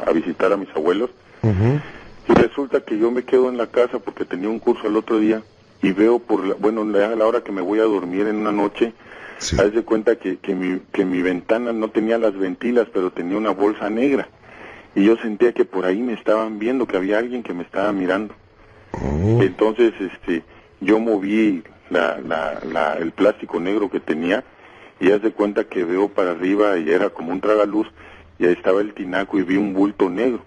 a, 0.06 0.12
visitar 0.12 0.52
a 0.52 0.56
mis 0.56 0.68
abuelos. 0.76 1.10
Y 1.42 2.32
resulta 2.34 2.82
que 2.82 2.96
yo 2.98 3.10
me 3.10 3.24
quedo 3.24 3.48
en 3.48 3.56
la 3.56 3.66
casa 3.66 3.98
porque 3.98 4.24
tenía 4.24 4.48
un 4.48 4.60
curso 4.60 4.86
el 4.86 4.96
otro 4.96 5.18
día 5.18 5.42
y 5.82 5.90
veo 5.90 6.20
por, 6.20 6.46
la, 6.46 6.54
bueno, 6.54 6.82
a 6.82 7.16
la 7.16 7.26
hora 7.26 7.40
que 7.40 7.50
me 7.50 7.60
voy 7.60 7.80
a 7.80 7.82
dormir 7.82 8.28
en 8.28 8.36
una 8.36 8.52
noche, 8.52 8.92
haz 9.40 9.72
de 9.72 9.82
cuenta 9.82 10.14
que, 10.14 10.36
que, 10.36 10.54
mi, 10.54 10.82
que 10.92 11.04
mi 11.04 11.20
ventana 11.20 11.72
no 11.72 11.88
tenía 11.88 12.16
las 12.16 12.38
ventilas, 12.38 12.86
pero 12.94 13.10
tenía 13.10 13.36
una 13.36 13.50
bolsa 13.50 13.90
negra. 13.90 14.28
Y 14.94 15.04
yo 15.04 15.16
sentía 15.16 15.52
que 15.52 15.64
por 15.64 15.84
ahí 15.84 16.00
me 16.00 16.12
estaban 16.12 16.60
viendo, 16.60 16.86
que 16.86 16.96
había 16.96 17.18
alguien 17.18 17.42
que 17.42 17.54
me 17.54 17.64
estaba 17.64 17.90
mirando. 17.90 18.34
Oh. 18.92 19.42
Entonces, 19.42 19.92
este, 19.98 20.44
yo 20.80 21.00
moví 21.00 21.64
la, 21.94 22.18
la, 22.20 22.60
la, 22.70 22.94
el 22.94 23.12
plástico 23.12 23.60
negro 23.60 23.88
que 23.88 24.00
tenía 24.00 24.44
y 25.00 25.10
haz 25.10 25.22
de 25.22 25.32
cuenta 25.32 25.64
que 25.64 25.84
veo 25.84 26.08
para 26.08 26.32
arriba 26.32 26.76
y 26.78 26.90
era 26.90 27.10
como 27.10 27.32
un 27.32 27.40
tragaluz 27.40 27.86
y 28.38 28.46
ahí 28.46 28.52
estaba 28.52 28.80
el 28.80 28.92
tinaco 28.92 29.38
y 29.38 29.42
vi 29.42 29.56
un 29.56 29.72
bulto 29.72 30.10
negro. 30.10 30.42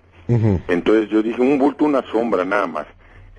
Entonces 0.67 1.09
yo 1.09 1.23
dije, 1.23 1.41
un 1.41 1.57
bulto, 1.57 1.85
una 1.85 2.01
sombra, 2.11 2.43
nada 2.43 2.67
más. 2.67 2.85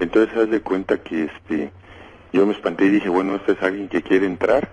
Entonces 0.00 0.34
haz 0.36 0.48
de 0.48 0.62
cuenta 0.62 0.96
que 1.02 1.24
este, 1.24 1.70
yo 2.32 2.46
me 2.46 2.52
espanté 2.52 2.86
y 2.86 2.88
dije, 2.88 3.10
bueno, 3.10 3.36
este 3.36 3.52
es 3.52 3.62
alguien 3.62 3.88
que 3.88 4.02
quiere 4.02 4.26
entrar. 4.26 4.70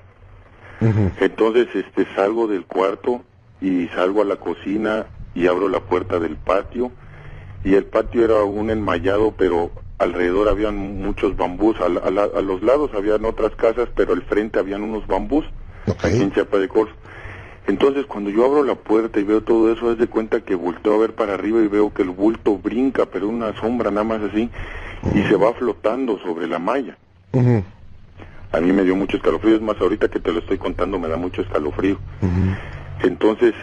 Entonces 1.19 1.67
este 1.74 2.06
salgo 2.15 2.48
del 2.48 2.65
cuarto 2.65 3.21
y 3.60 3.88
salgo 3.89 4.21
a 4.21 4.26
la 4.26 4.38
cocina 4.38 5.08
y 5.34 5.48
abro 5.48 5.67
la 5.67 5.82
puerta 5.82 6.19
del 6.19 6.38
patio 6.38 6.91
y 7.63 7.74
el 7.74 7.86
patio 7.86 8.24
era 8.24 8.43
un 8.43 8.69
enmayado 8.69 9.34
pero 9.38 9.71
alrededor 9.98 10.50
habían 10.50 11.02
muchos 11.02 11.36
bambús, 11.38 11.78
a, 11.80 11.90
los 11.90 12.62
lados 12.64 12.92
habían 12.94 13.24
otras 13.26 13.56
casas 13.56 13.88
pero 13.96 14.14
al 14.14 14.22
frente 14.24 14.60
habían 14.60 14.84
unos 14.84 15.08
bambús 15.08 15.46
aquí 15.88 16.22
en 16.22 16.32
Chiapa 16.32 16.58
de 16.58 16.68
Corzo. 16.68 16.94
Entonces 17.68 18.06
cuando 18.06 18.30
yo 18.30 18.46
abro 18.46 18.64
la 18.64 18.76
puerta 18.76 19.20
y 19.20 19.24
veo 19.24 19.42
todo 19.42 19.72
eso, 19.72 19.92
es 19.92 19.98
de 19.98 20.08
cuenta 20.08 20.42
que 20.42 20.56
volteo 20.56 20.94
a 20.96 20.98
ver 21.00 21.14
para 21.14 21.34
arriba 21.34 21.62
y 21.62 21.68
veo 21.68 21.94
que 21.94 22.04
el 22.04 22.10
bulto 22.10 22.58
brinca, 22.58 23.06
pero 23.06 23.28
una 23.28 23.54
sombra 23.60 23.90
nada 23.90 24.04
más 24.04 24.22
así, 24.22 24.50
y 25.14 25.22
se 25.24 25.36
va 25.36 25.54
flotando 25.54 26.20
sobre 26.20 26.48
la 26.48 26.60
malla. 26.60 26.98
A 28.52 28.62
mí 28.62 28.72
me 28.72 28.84
dio 28.84 28.96
mucho 28.96 29.18
escalofrío, 29.18 29.56
es 29.56 29.62
más, 29.62 29.80
ahorita 29.82 30.08
que 30.10 30.20
te 30.20 30.32
lo 30.32 30.40
estoy 30.40 30.58
contando 30.58 31.00
me 31.00 31.08
da 31.08 31.18
mucho 31.18 31.42
escalofrío. 31.42 31.98
Entonces, 33.02 33.54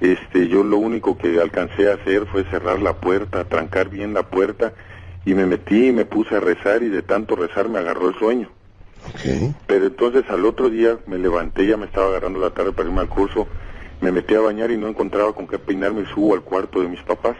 este, 0.00 0.48
yo 0.48 0.64
lo 0.64 0.78
único 0.78 1.18
que 1.18 1.40
alcancé 1.40 1.90
a 1.90 1.94
hacer 1.94 2.26
fue 2.26 2.44
cerrar 2.44 2.80
la 2.80 2.94
puerta, 2.94 3.44
trancar 3.44 3.88
bien 3.88 4.14
la 4.14 4.22
puerta, 4.22 4.72
y 5.24 5.34
me 5.34 5.46
metí 5.46 5.88
y 5.88 5.92
me 5.92 6.04
puse 6.04 6.36
a 6.36 6.40
rezar, 6.40 6.82
y 6.82 6.88
de 6.88 7.02
tanto 7.02 7.36
rezar 7.36 7.68
me 7.68 7.78
agarró 7.78 8.08
el 8.08 8.14
sueño. 8.16 8.50
Pero 9.66 9.86
entonces 9.86 10.24
al 10.28 10.44
otro 10.44 10.70
día 10.70 10.98
me 11.06 11.18
levanté, 11.18 11.66
ya 11.66 11.76
me 11.76 11.86
estaba 11.86 12.08
agarrando 12.08 12.40
la 12.40 12.50
tarde 12.50 12.72
para 12.72 12.88
irme 12.88 13.00
al 13.00 13.08
curso, 13.08 13.46
me 14.00 14.12
metí 14.12 14.34
a 14.34 14.40
bañar 14.40 14.70
y 14.70 14.76
no 14.76 14.88
encontraba 14.88 15.32
con 15.32 15.46
qué 15.46 15.58
peinarme 15.58 16.02
y 16.02 16.06
subo 16.06 16.34
al 16.34 16.42
cuarto 16.42 16.80
de 16.80 16.88
mis 16.88 17.02
papás. 17.02 17.36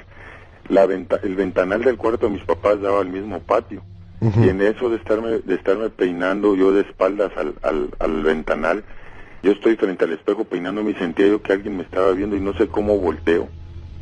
La 0.68 0.84
el 0.84 1.34
ventanal 1.36 1.82
del 1.82 1.96
cuarto 1.96 2.26
de 2.26 2.32
mis 2.32 2.44
papás 2.44 2.80
daba 2.80 3.00
al 3.00 3.08
mismo 3.08 3.40
patio. 3.40 3.82
Y 4.20 4.48
en 4.48 4.60
eso 4.62 4.88
de 4.88 4.96
estarme, 4.96 5.40
de 5.40 5.54
estarme 5.56 5.90
peinando 5.90 6.54
yo 6.54 6.70
de 6.70 6.82
espaldas 6.82 7.32
al, 7.36 7.54
al, 7.62 7.90
al 7.98 8.22
ventanal, 8.22 8.84
yo 9.42 9.50
estoy 9.50 9.74
frente 9.74 10.04
al 10.04 10.12
espejo 10.12 10.44
peinándome 10.44 10.92
y 10.92 10.94
sentía 10.94 11.26
yo 11.26 11.42
que 11.42 11.52
alguien 11.52 11.76
me 11.76 11.82
estaba 11.82 12.12
viendo 12.12 12.36
y 12.36 12.40
no 12.40 12.54
sé 12.54 12.68
cómo 12.68 12.96
volteo. 12.98 13.48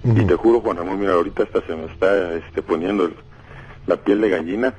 Y 0.04 0.24
te 0.26 0.34
juro, 0.34 0.60
Juan 0.60 0.76
Ramón, 0.76 1.00
mira, 1.00 1.14
ahorita 1.14 1.44
hasta 1.44 1.66
se 1.66 1.74
me 1.74 1.86
está 1.86 2.34
este, 2.34 2.60
poniendo 2.60 3.10
la 3.86 3.96
piel 3.96 4.20
de 4.20 4.30
gallina. 4.30 4.74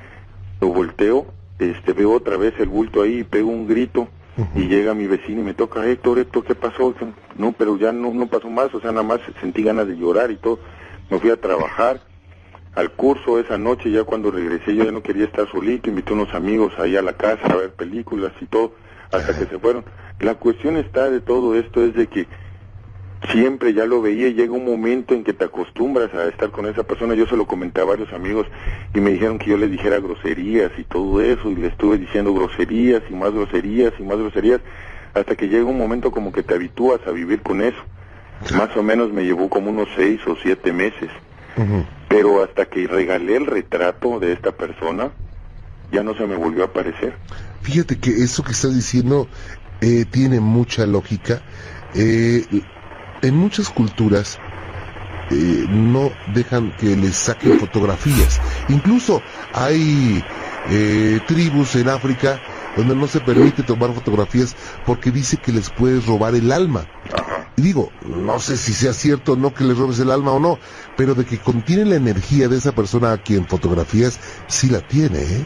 Lo 0.59 0.67
volteo, 0.67 1.27
este, 1.59 1.93
veo 1.93 2.13
otra 2.13 2.37
vez 2.37 2.53
el 2.59 2.69
bulto 2.69 3.01
ahí 3.01 3.19
y 3.19 3.23
pego 3.23 3.49
un 3.49 3.67
grito. 3.67 4.07
Y 4.55 4.67
llega 4.67 4.93
mi 4.93 5.07
vecino 5.07 5.41
y 5.41 5.43
me 5.43 5.53
toca, 5.53 5.85
Héctor, 5.85 6.17
Héctor, 6.17 6.45
¿qué 6.45 6.55
pasó? 6.55 6.95
No, 7.37 7.51
pero 7.51 7.77
ya 7.77 7.91
no, 7.91 8.13
no 8.13 8.27
pasó 8.27 8.49
más, 8.49 8.73
o 8.73 8.79
sea, 8.79 8.91
nada 8.91 9.03
más 9.03 9.19
sentí 9.39 9.61
ganas 9.61 9.87
de 9.87 9.97
llorar 9.97 10.31
y 10.31 10.37
todo. 10.37 10.57
Me 11.09 11.19
fui 11.19 11.29
a 11.29 11.39
trabajar 11.39 12.01
al 12.75 12.91
curso 12.91 13.39
esa 13.39 13.57
noche, 13.57 13.91
ya 13.91 14.03
cuando 14.03 14.31
regresé 14.31 14.73
yo 14.75 14.85
ya 14.85 14.91
no 14.91 15.03
quería 15.03 15.25
estar 15.25 15.49
solito, 15.51 15.89
invité 15.89 16.11
a 16.11 16.13
unos 16.15 16.33
amigos 16.33 16.73
ahí 16.79 16.95
a 16.95 17.01
la 17.01 17.13
casa 17.13 17.45
a 17.47 17.55
ver 17.55 17.73
películas 17.73 18.31
y 18.39 18.45
todo, 18.45 18.73
hasta 19.11 19.37
que 19.37 19.45
se 19.45 19.59
fueron. 19.59 19.83
La 20.19 20.35
cuestión 20.35 20.77
está 20.77 21.09
de 21.09 21.19
todo 21.19 21.55
esto 21.55 21.83
es 21.83 21.93
de 21.93 22.07
que 22.07 22.27
siempre 23.29 23.73
ya 23.73 23.85
lo 23.85 24.01
veía 24.01 24.27
y 24.27 24.33
llega 24.33 24.53
un 24.53 24.65
momento 24.65 25.13
en 25.13 25.23
que 25.23 25.33
te 25.33 25.45
acostumbras 25.45 26.13
a 26.13 26.27
estar 26.27 26.49
con 26.49 26.65
esa 26.65 26.83
persona. 26.83 27.13
Yo 27.13 27.27
se 27.27 27.37
lo 27.37 27.45
comenté 27.45 27.81
a 27.81 27.85
varios 27.85 28.11
amigos 28.13 28.47
y 28.93 28.99
me 28.99 29.11
dijeron 29.11 29.37
que 29.37 29.51
yo 29.51 29.57
le 29.57 29.67
dijera 29.67 29.99
groserías 29.99 30.71
y 30.77 30.83
todo 30.83 31.21
eso 31.21 31.49
y 31.51 31.55
le 31.55 31.67
estuve 31.67 31.97
diciendo 31.97 32.33
groserías 32.33 33.03
y 33.09 33.13
más 33.13 33.31
groserías 33.31 33.93
y 33.99 34.03
más 34.03 34.17
groserías 34.17 34.61
hasta 35.13 35.35
que 35.35 35.49
llega 35.49 35.65
un 35.65 35.77
momento 35.77 36.11
como 36.11 36.31
que 36.31 36.43
te 36.43 36.55
habitúas 36.55 37.01
a 37.05 37.11
vivir 37.11 37.41
con 37.41 37.61
eso. 37.61 37.81
Más 38.55 38.75
o 38.75 38.81
menos 38.81 39.11
me 39.11 39.23
llevó 39.23 39.49
como 39.49 39.69
unos 39.69 39.87
seis 39.95 40.19
o 40.25 40.35
siete 40.41 40.73
meses. 40.73 41.09
Pero 42.07 42.43
hasta 42.43 42.65
que 42.65 42.87
regalé 42.87 43.35
el 43.35 43.45
retrato 43.45 44.19
de 44.19 44.33
esta 44.33 44.51
persona, 44.51 45.11
ya 45.91 46.01
no 46.01 46.15
se 46.15 46.25
me 46.25 46.35
volvió 46.35 46.63
a 46.63 46.67
aparecer. 46.67 47.13
Fíjate 47.61 47.99
que 47.99 48.09
eso 48.09 48.43
que 48.43 48.53
estás 48.53 48.73
diciendo 48.73 49.27
eh, 49.81 50.05
tiene 50.09 50.39
mucha 50.39 50.87
lógica. 50.87 51.41
Eh, 51.93 52.45
en 53.21 53.35
muchas 53.35 53.69
culturas 53.69 54.39
eh, 55.29 55.65
no 55.69 56.11
dejan 56.33 56.71
que 56.77 56.95
les 56.95 57.15
saquen 57.15 57.59
fotografías. 57.59 58.39
Incluso 58.69 59.21
hay 59.53 60.23
tribus 61.27 61.75
en 61.75 61.89
África 61.89 62.39
donde 62.75 62.95
no 62.95 63.07
se 63.07 63.19
permite 63.19 63.63
tomar 63.63 63.93
fotografías 63.93 64.55
porque 64.85 65.11
dice 65.11 65.37
que 65.37 65.51
les 65.51 65.69
puedes 65.69 66.05
robar 66.05 66.35
el 66.35 66.51
alma. 66.51 66.85
Y 67.57 67.61
digo, 67.61 67.91
no 68.05 68.39
sé 68.39 68.57
si 68.57 68.73
sea 68.73 68.93
cierto 68.93 69.33
o 69.33 69.35
no 69.35 69.53
que 69.53 69.63
les 69.63 69.77
robes 69.77 69.99
el 69.99 70.11
alma 70.11 70.31
o 70.31 70.39
no, 70.39 70.59
pero 70.95 71.15
de 71.15 71.25
que 71.25 71.37
contiene 71.37 71.85
la 71.85 71.95
energía 71.95 72.47
de 72.47 72.57
esa 72.57 72.71
persona 72.71 73.11
a 73.11 73.17
quien 73.17 73.45
fotografías, 73.45 74.19
sí 74.47 74.69
la 74.69 74.79
tiene, 74.81 75.19
¿eh? 75.19 75.45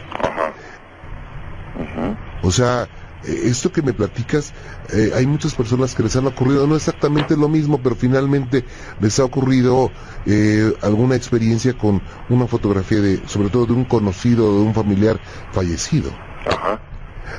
O 2.42 2.50
sea, 2.52 2.84
eh, 2.84 2.88
esto 3.22 3.72
que 3.72 3.82
me 3.82 3.92
platicas, 3.92 4.54
eh, 4.92 5.10
hay 5.14 5.26
muchas 5.26 5.54
personas 5.54 5.94
que 5.94 6.02
les 6.02 6.14
han 6.16 6.26
ocurrido, 6.26 6.66
no 6.66 6.76
exactamente 6.76 7.36
lo 7.36 7.48
mismo, 7.48 7.80
pero 7.82 7.96
finalmente 7.96 8.64
les 9.00 9.18
ha 9.18 9.24
ocurrido 9.24 9.90
eh, 10.26 10.72
alguna 10.82 11.16
experiencia 11.16 11.74
con 11.74 12.02
una 12.28 12.46
fotografía 12.46 13.00
de, 13.00 13.26
sobre 13.26 13.48
todo 13.48 13.66
de 13.66 13.72
un 13.72 13.84
conocido, 13.84 14.60
de 14.60 14.66
un 14.66 14.74
familiar 14.74 15.18
fallecido. 15.52 16.10
Ajá. 16.46 16.80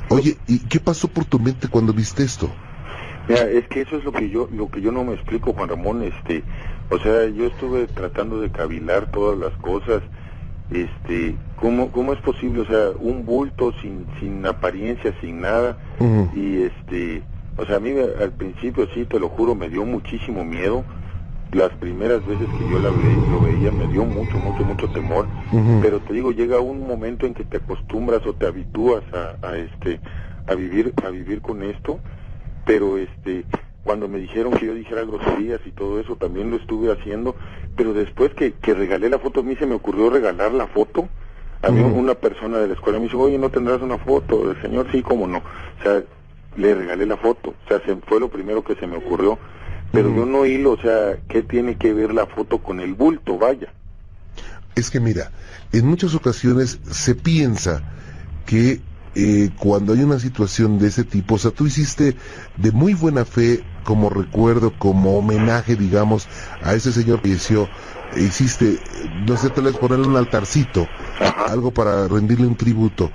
Oye, 0.09 0.37
¿y 0.47 0.59
qué 0.59 0.79
pasó 0.79 1.07
por 1.07 1.25
tu 1.25 1.39
mente 1.39 1.67
cuando 1.67 1.93
viste 1.93 2.23
esto? 2.23 2.49
Mira, 3.27 3.43
es 3.49 3.67
que 3.67 3.81
eso 3.81 3.97
es 3.97 4.03
lo 4.03 4.11
que 4.11 4.29
yo 4.29 4.47
lo 4.51 4.69
que 4.69 4.81
yo 4.81 4.91
no 4.91 5.03
me 5.03 5.13
explico, 5.13 5.53
Juan 5.53 5.69
Ramón, 5.69 6.01
este, 6.03 6.43
o 6.89 6.97
sea, 6.97 7.27
yo 7.27 7.47
estuve 7.47 7.87
tratando 7.87 8.39
de 8.39 8.49
cavilar 8.49 9.11
todas 9.11 9.37
las 9.37 9.51
cosas, 9.57 10.01
este, 10.71 11.35
¿cómo, 11.55 11.91
cómo 11.91 12.13
es 12.13 12.19
posible, 12.19 12.61
o 12.61 12.65
sea, 12.65 12.89
un 12.99 13.25
bulto 13.25 13.71
sin 13.81 14.05
sin 14.19 14.45
apariencia, 14.45 15.13
sin 15.21 15.41
nada. 15.41 15.77
Y 16.35 16.63
este, 16.63 17.23
o 17.57 17.65
sea, 17.65 17.77
a 17.77 17.79
mí 17.79 17.91
al 18.21 18.31
principio 18.31 18.87
sí, 18.93 19.05
te 19.05 19.19
lo 19.19 19.29
juro, 19.29 19.55
me 19.55 19.69
dio 19.69 19.85
muchísimo 19.85 20.43
miedo. 20.43 20.83
Las 21.53 21.71
primeras 21.75 22.25
veces 22.25 22.45
que 22.45 22.69
yo 22.69 22.77
la 22.79 22.89
lo 22.89 23.39
veía 23.39 23.71
me 23.71 23.87
dio 23.87 24.03
mucho, 24.03 24.37
mucho, 24.37 24.65
mucho 24.65 24.89
temor. 24.89 25.27
Pero 25.81 25.99
te 26.01 26.13
digo, 26.13 26.31
llega 26.31 26.59
un 26.59 26.85
momento 26.85 27.25
en 27.25 27.33
que 27.33 27.45
te 27.45 27.57
acostumbras 27.57 28.25
o 28.25 28.33
te 28.33 28.47
habitúas 28.47 29.03
a, 29.13 29.47
a 29.47 29.57
este, 29.57 30.01
a 30.47 30.55
vivir, 30.55 30.93
a 31.05 31.09
vivir 31.09 31.41
con 31.41 31.63
esto. 31.63 31.99
Pero 32.65 32.97
este 32.97 33.45
cuando 33.83 34.07
me 34.07 34.19
dijeron 34.19 34.53
que 34.53 34.65
yo 34.65 34.73
dijera 34.73 35.03
groserías 35.03 35.61
y 35.65 35.71
todo 35.71 35.99
eso 35.99 36.15
también 36.15 36.51
lo 36.51 36.57
estuve 36.57 36.91
haciendo 36.91 37.35
pero 37.75 37.93
después 37.93 38.33
que, 38.33 38.53
que 38.53 38.73
regalé 38.73 39.09
la 39.09 39.19
foto 39.19 39.39
a 39.41 39.43
mí 39.43 39.55
se 39.55 39.65
me 39.65 39.75
ocurrió 39.75 40.09
regalar 40.09 40.51
la 40.53 40.67
foto 40.67 41.07
a 41.61 41.71
mí 41.71 41.81
una 41.81 42.13
persona 42.13 42.57
de 42.57 42.67
la 42.67 42.73
escuela 42.73 42.99
me 42.99 43.05
dijo 43.05 43.19
oye 43.19 43.37
no 43.37 43.49
tendrás 43.49 43.81
una 43.81 43.97
foto 43.97 44.47
del 44.47 44.61
señor 44.61 44.87
sí 44.91 45.01
cómo 45.01 45.27
no 45.27 45.37
o 45.37 45.83
sea 45.83 46.03
le 46.55 46.75
regalé 46.75 47.05
la 47.05 47.17
foto 47.17 47.51
o 47.51 47.67
sea 47.67 47.79
se, 47.85 47.95
fue 47.95 48.19
lo 48.19 48.29
primero 48.29 48.63
que 48.63 48.75
se 48.75 48.87
me 48.87 48.97
ocurrió 48.97 49.39
pero 49.91 50.13
yo 50.13 50.25
no 50.25 50.45
hilo, 50.45 50.71
o 50.71 50.77
sea, 50.77 51.17
¿qué 51.27 51.41
tiene 51.41 51.77
que 51.77 51.93
ver 51.93 52.13
la 52.13 52.25
foto 52.25 52.59
con 52.59 52.79
el 52.79 52.93
bulto? 52.93 53.37
Vaya. 53.37 53.71
Es 54.75 54.91
que 54.91 54.99
mira, 54.99 55.31
en 55.71 55.87
muchas 55.87 56.13
ocasiones 56.13 56.79
se 56.91 57.15
piensa 57.15 57.81
que 58.45 58.81
eh, 59.19 59.49
cuando 59.57 59.93
hay 59.93 60.03
una 60.03 60.19
situación 60.19 60.77
de 60.77 60.89
ese 60.89 61.03
tipo, 61.03 61.35
o 61.35 61.37
sea, 61.39 61.49
tú 61.49 61.65
hiciste 61.65 62.15
de 62.55 62.71
muy 62.71 62.93
buena 62.93 63.25
fe, 63.25 63.63
como 63.83 64.11
recuerdo, 64.11 64.73
como 64.77 65.17
homenaje, 65.17 65.75
digamos, 65.75 66.29
a 66.61 66.75
ese 66.75 66.91
señor 66.91 67.21
que 67.23 67.29
falleció, 67.29 67.67
hiciste, 68.15 68.79
no 69.25 69.35
sé, 69.35 69.49
tal 69.49 69.63
vez 69.63 69.77
ponerle 69.77 70.07
un 70.07 70.17
altarcito, 70.17 70.87
algo 71.47 71.71
para 71.71 72.07
rendirle 72.07 72.45
un 72.45 72.55
tributo. 72.55 73.11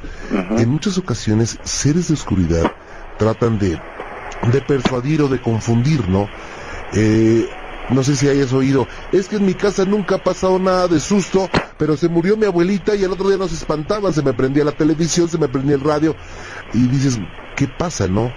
En 0.58 0.70
muchas 0.70 0.98
ocasiones, 0.98 1.60
seres 1.62 2.08
de 2.08 2.14
oscuridad 2.14 2.72
tratan 3.16 3.60
de, 3.60 3.78
de 4.50 4.60
persuadir 4.60 5.22
o 5.22 5.28
de 5.28 5.40
confundir, 5.40 6.08
¿no? 6.08 6.28
Eh, 6.94 7.46
no 7.90 8.02
sé 8.02 8.16
si 8.16 8.28
hayas 8.28 8.52
oído, 8.52 8.88
es 9.12 9.28
que 9.28 9.36
en 9.36 9.46
mi 9.46 9.54
casa 9.54 9.84
nunca 9.84 10.16
ha 10.16 10.22
pasado 10.22 10.58
nada 10.58 10.88
de 10.88 11.00
susto, 11.00 11.48
pero 11.78 11.96
se 11.96 12.08
murió 12.08 12.36
mi 12.36 12.46
abuelita 12.46 12.94
y 12.94 13.04
el 13.04 13.12
otro 13.12 13.28
día 13.28 13.38
nos 13.38 13.52
espantaban, 13.52 14.12
se 14.12 14.22
me 14.22 14.32
prendía 14.32 14.64
la 14.64 14.72
televisión, 14.72 15.28
se 15.28 15.38
me 15.38 15.48
prendía 15.48 15.76
el 15.76 15.82
radio, 15.82 16.16
y 16.72 16.86
dices, 16.88 17.18
¿qué 17.56 17.68
pasa, 17.68 18.06
no? 18.08 18.32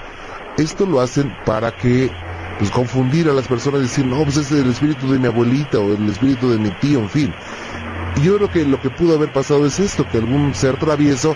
Esto 0.57 0.85
lo 0.85 1.01
hacen 1.01 1.35
para 1.45 1.71
que, 1.75 2.11
pues, 2.57 2.71
confundir 2.71 3.29
a 3.29 3.33
las 3.33 3.47
personas, 3.47 3.81
decir, 3.81 4.05
no, 4.05 4.23
pues 4.23 4.37
es 4.37 4.51
el 4.51 4.69
espíritu 4.69 5.11
de 5.11 5.19
mi 5.19 5.27
abuelita 5.27 5.79
o 5.79 5.93
el 5.93 6.09
espíritu 6.09 6.49
de 6.49 6.57
mi 6.57 6.71
tío, 6.79 6.99
en 6.99 7.09
fin. 7.09 7.33
Y 8.15 8.21
yo 8.21 8.37
creo 8.37 8.49
que 8.49 8.65
lo 8.65 8.81
que 8.81 8.89
pudo 8.89 9.15
haber 9.15 9.31
pasado 9.31 9.65
es 9.65 9.79
esto, 9.79 10.07
que 10.09 10.17
algún 10.17 10.53
ser 10.55 10.77
travieso 10.77 11.35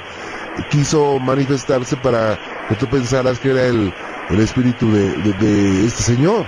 quiso 0.71 1.19
manifestarse 1.19 1.97
para 1.97 2.39
que 2.67 2.75
tú 2.75 2.87
pensaras 2.87 3.39
que 3.39 3.51
era 3.51 3.65
el, 3.65 3.93
el 4.29 4.39
espíritu 4.39 4.91
de, 4.91 5.09
de 5.33 5.85
este 5.85 6.03
señor. 6.03 6.45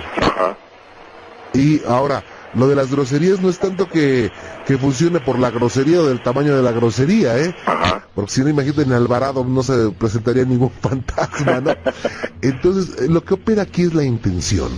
Y 1.52 1.82
ahora, 1.84 2.24
lo 2.54 2.68
de 2.68 2.74
las 2.74 2.90
groserías 2.90 3.40
no 3.40 3.48
es 3.48 3.58
tanto 3.58 3.88
que, 3.88 4.32
que 4.64 4.78
funcione 4.78 5.20
por 5.20 5.38
la 5.38 5.50
grosería 5.50 6.00
o 6.00 6.06
del 6.06 6.22
tamaño 6.22 6.56
de 6.56 6.62
la 6.62 6.72
grosería, 6.72 7.38
¿eh? 7.38 7.54
Porque 8.14 8.30
si 8.30 8.40
no, 8.42 8.48
imagínate, 8.48 8.82
en 8.82 8.92
Alvarado 8.92 9.44
no 9.44 9.62
se 9.62 9.90
presentaría 9.90 10.44
ningún 10.44 10.70
fantasma, 10.80 11.60
¿no? 11.60 11.74
Entonces, 12.40 13.08
lo 13.08 13.24
que 13.24 13.34
opera 13.34 13.62
aquí 13.62 13.82
es 13.82 13.94
la 13.94 14.04
intención. 14.04 14.70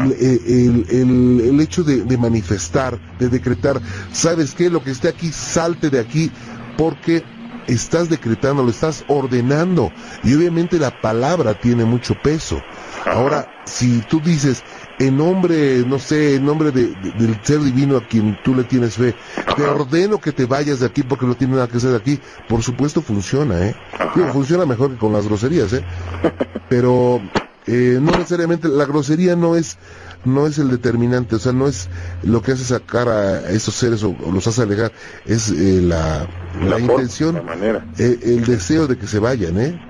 El, 0.00 0.12
el, 0.12 0.86
el, 0.88 1.40
el, 1.48 1.60
hecho 1.60 1.84
de, 1.84 2.02
de, 2.02 2.16
manifestar, 2.16 2.98
de 3.18 3.28
decretar, 3.28 3.78
¿sabes 4.10 4.54
qué? 4.54 4.70
Lo 4.70 4.82
que 4.82 4.90
esté 4.90 5.08
aquí, 5.08 5.30
salte 5.30 5.90
de 5.90 6.00
aquí, 6.00 6.30
porque 6.78 7.22
estás 7.66 8.08
decretando, 8.08 8.62
lo 8.62 8.70
estás 8.70 9.04
ordenando. 9.08 9.92
Y 10.22 10.34
obviamente 10.34 10.78
la 10.78 11.00
palabra 11.00 11.54
tiene 11.54 11.84
mucho 11.84 12.14
peso. 12.14 12.62
Ahora, 13.06 13.48
si 13.66 14.00
tú 14.02 14.20
dices, 14.20 14.64
en 14.98 15.16
nombre, 15.16 15.84
no 15.86 15.98
sé, 15.98 16.36
en 16.36 16.44
nombre 16.44 16.72
de, 16.72 16.88
de, 16.88 17.12
del 17.12 17.38
ser 17.42 17.60
divino 17.60 17.96
a 17.96 18.06
quien 18.06 18.36
tú 18.42 18.54
le 18.54 18.64
tienes 18.64 18.96
fe, 18.96 19.14
te 19.56 19.62
ordeno 19.62 20.20
que 20.20 20.32
te 20.32 20.46
vayas 20.46 20.80
de 20.80 20.86
aquí 20.86 21.02
porque 21.02 21.26
no 21.26 21.36
tiene 21.36 21.54
nada 21.54 21.68
que 21.68 21.76
hacer 21.76 21.90
de 21.90 21.96
aquí, 21.96 22.20
por 22.48 22.62
supuesto 22.62 23.00
funciona, 23.00 23.66
¿eh? 23.66 23.76
Digo, 24.14 24.28
funciona 24.32 24.66
mejor 24.66 24.90
que 24.92 24.96
con 24.98 25.12
las 25.12 25.26
groserías, 25.26 25.72
¿eh? 25.72 25.84
Pero 26.68 27.20
eh, 27.66 27.98
no 28.00 28.12
necesariamente, 28.12 28.68
la 28.68 28.84
grosería 28.84 29.36
no 29.36 29.56
es 29.56 29.78
no 30.24 30.46
es 30.46 30.58
el 30.58 30.70
determinante, 30.70 31.36
o 31.36 31.38
sea, 31.38 31.52
no 31.52 31.68
es 31.68 31.88
lo 32.24 32.42
que 32.42 32.52
hace 32.52 32.64
sacar 32.64 33.08
a 33.08 33.48
esos 33.50 33.74
seres 33.74 34.02
o, 34.02 34.16
o 34.24 34.32
los 34.32 34.46
hace 34.46 34.62
alejar, 34.62 34.90
es 35.24 35.50
eh, 35.50 35.80
la, 35.80 36.26
la, 36.60 36.70
la, 36.70 36.80
intención, 36.80 37.44
manera. 37.44 37.86
Eh, 37.98 38.18
el 38.22 38.44
deseo 38.44 38.88
de 38.88 38.98
que 38.98 39.06
se 39.06 39.20
vayan, 39.20 39.58
¿eh? 39.60 39.80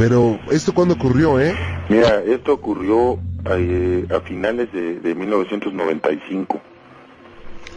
Pero, 0.00 0.40
¿esto 0.50 0.72
cuándo 0.72 0.94
ocurrió, 0.94 1.38
eh? 1.38 1.54
Mira, 1.90 2.22
esto 2.24 2.54
ocurrió 2.54 3.18
eh, 3.50 4.06
a 4.08 4.20
finales 4.20 4.72
de, 4.72 4.98
de 4.98 5.14
1995. 5.14 6.58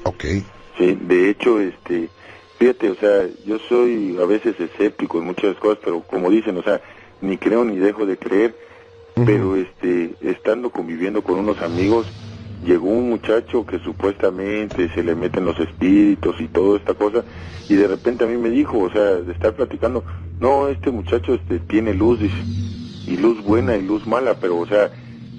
Ok. 0.03 0.23
Sí, 0.77 0.97
de 1.01 1.29
hecho, 1.29 1.59
este, 1.59 2.07
fíjate, 2.59 2.91
o 2.91 2.95
sea, 2.95 3.27
yo 3.45 3.59
soy 3.67 4.17
a 4.21 4.25
veces 4.25 4.57
escéptico 4.57 5.17
en 5.17 5.25
muchas 5.25 5.57
cosas, 5.57 5.79
pero 5.83 5.99
como 5.99 6.29
dicen, 6.29 6.55
o 6.57 6.63
sea, 6.63 6.79
ni 7.19 7.36
creo 7.38 7.65
ni 7.65 7.75
dejo 7.75 8.05
de 8.05 8.15
creer, 8.15 8.55
uh 9.17 9.19
-huh. 9.19 9.25
pero 9.25 9.57
este, 9.57 10.15
estando 10.21 10.69
conviviendo 10.69 11.23
con 11.23 11.39
unos 11.39 11.62
amigos, 11.62 12.07
llegó 12.63 12.89
un 12.89 13.10
muchacho 13.10 13.65
que 13.65 13.80
supuestamente 13.80 14.89
se 14.93 15.04
le 15.04 15.15
meten 15.15 15.45
los 15.45 15.60
espíritus 15.60 16.39
y 16.39 16.47
toda 16.47 16.78
esta 16.78 16.93
cosa, 16.93 17.23
y 17.69 17.76
de 17.76 17.88
repente 17.88 18.23
a 18.23 18.28
mí 18.28 18.38
me 18.38 18.49
dijo, 18.49 18.80
o 18.80 18.91
sea, 18.91 19.15
de 19.15 19.32
estar 19.32 19.54
platicando, 19.54 20.04
no, 20.39 20.67
este 20.67 20.91
muchacho 20.91 21.34
este, 21.36 21.60
tiene 21.60 21.93
luz, 21.93 22.19
y 23.06 23.17
luz 23.17 23.43
buena 23.43 23.76
y 23.76 23.82
luz 23.82 24.08
mala, 24.08 24.36
pero 24.36 24.58
o 24.58 24.67
sea, 24.67 24.91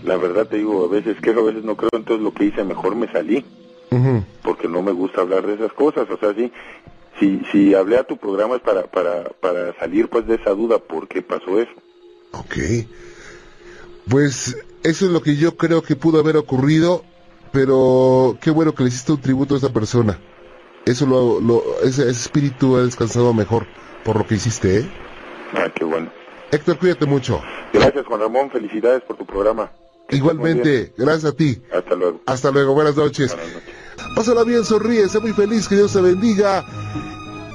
la 0.05 0.17
verdad 0.17 0.47
te 0.47 0.59
digo, 0.59 0.85
a 0.85 0.89
veces 0.89 1.17
creo, 1.21 1.41
a 1.41 1.45
veces 1.45 1.65
no 1.65 1.77
creo, 1.77 1.91
entonces 1.93 2.23
lo 2.23 2.33
que 2.33 2.45
hice, 2.45 2.65
mejor 2.65 2.95
me 2.95 3.11
salí, 3.11 3.45
uh 3.91 3.97
-huh. 3.97 4.25
porque 4.43 4.69
no 4.69 4.83
me 4.83 4.93
gusta 4.93 5.23
hablar 5.23 5.47
de 5.47 5.55
esas 5.55 5.73
cosas, 5.73 6.09
o 6.11 6.19
sea, 6.19 6.35
sí, 6.35 6.53
si, 7.19 7.41
si 7.51 7.75
hablé 7.75 7.97
a 7.97 8.05
tu 8.05 8.17
programa 8.17 8.57
es 8.57 8.63
para, 8.63 8.83
para, 8.83 9.25
para 9.41 9.75
salir 9.79 10.09
pues 10.09 10.27
de 10.27 10.35
esa 10.37 10.51
duda, 10.51 10.79
¿por 10.79 11.09
qué 11.09 11.23
pasó 11.23 11.61
eso? 11.61 11.73
Ok, 12.33 12.57
pues 14.09 14.57
eso 14.83 15.07
es 15.07 15.11
lo 15.11 15.23
que 15.23 15.37
yo 15.37 15.57
creo 15.57 15.83
que 15.83 15.97
pudo 15.97 16.21
haber 16.21 16.37
ocurrido, 16.37 17.05
pero 17.55 18.37
qué 18.40 18.51
bueno 18.51 18.75
que 18.75 18.83
le 18.83 18.88
hiciste 18.88 19.12
un 19.12 19.21
tributo 19.21 19.55
a 19.55 19.59
esa 19.59 19.73
persona. 19.73 20.19
Eso 20.85 21.07
lo, 21.07 21.40
lo 21.40 21.62
ese, 21.85 22.11
espíritu 22.11 22.77
ha 22.77 22.83
descansado 22.83 23.33
mejor 23.33 23.67
por 24.05 24.17
lo 24.17 24.27
que 24.27 24.35
hiciste, 24.35 24.81
¿eh? 24.81 24.90
Ah, 25.55 25.71
qué 25.73 25.85
bueno. 25.85 26.11
Héctor, 26.51 26.79
cuídate 26.79 27.07
mucho. 27.07 27.40
Gracias, 27.73 28.05
Juan 28.07 28.21
Ramón. 28.21 28.51
Felicidades 28.51 29.03
por 29.05 29.17
tu 29.17 29.25
programa. 29.25 29.71
Que 30.09 30.17
Igualmente, 30.17 30.93
gracias 30.99 31.33
a 31.33 31.37
ti. 31.37 31.62
Hasta 31.73 31.95
luego. 31.95 32.21
Hasta 32.27 32.51
luego, 32.51 32.75
buenas 32.75 32.97
noches. 32.97 33.35
Buenas 33.35 33.55
noches. 33.55 33.75
Pásala 34.17 34.43
bien, 34.43 34.64
sonríe, 34.64 35.09
sé 35.09 35.21
muy 35.21 35.33
feliz, 35.33 35.69
que 35.69 35.77
Dios 35.77 35.93
te 35.93 36.01
bendiga. 36.01 36.64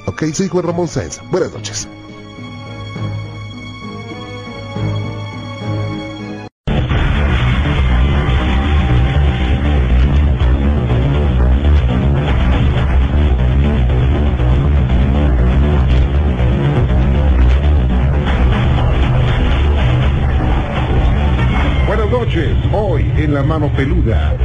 Ok, 0.08 0.24
soy 0.34 0.48
Juan 0.48 0.66
Ramón 0.66 0.88
Sáenz. 0.88 1.20
Buenas 1.30 1.54
noches. 1.54 1.88
En 23.30 23.36
la 23.36 23.44
mano 23.44 23.72
peluda. 23.76 24.36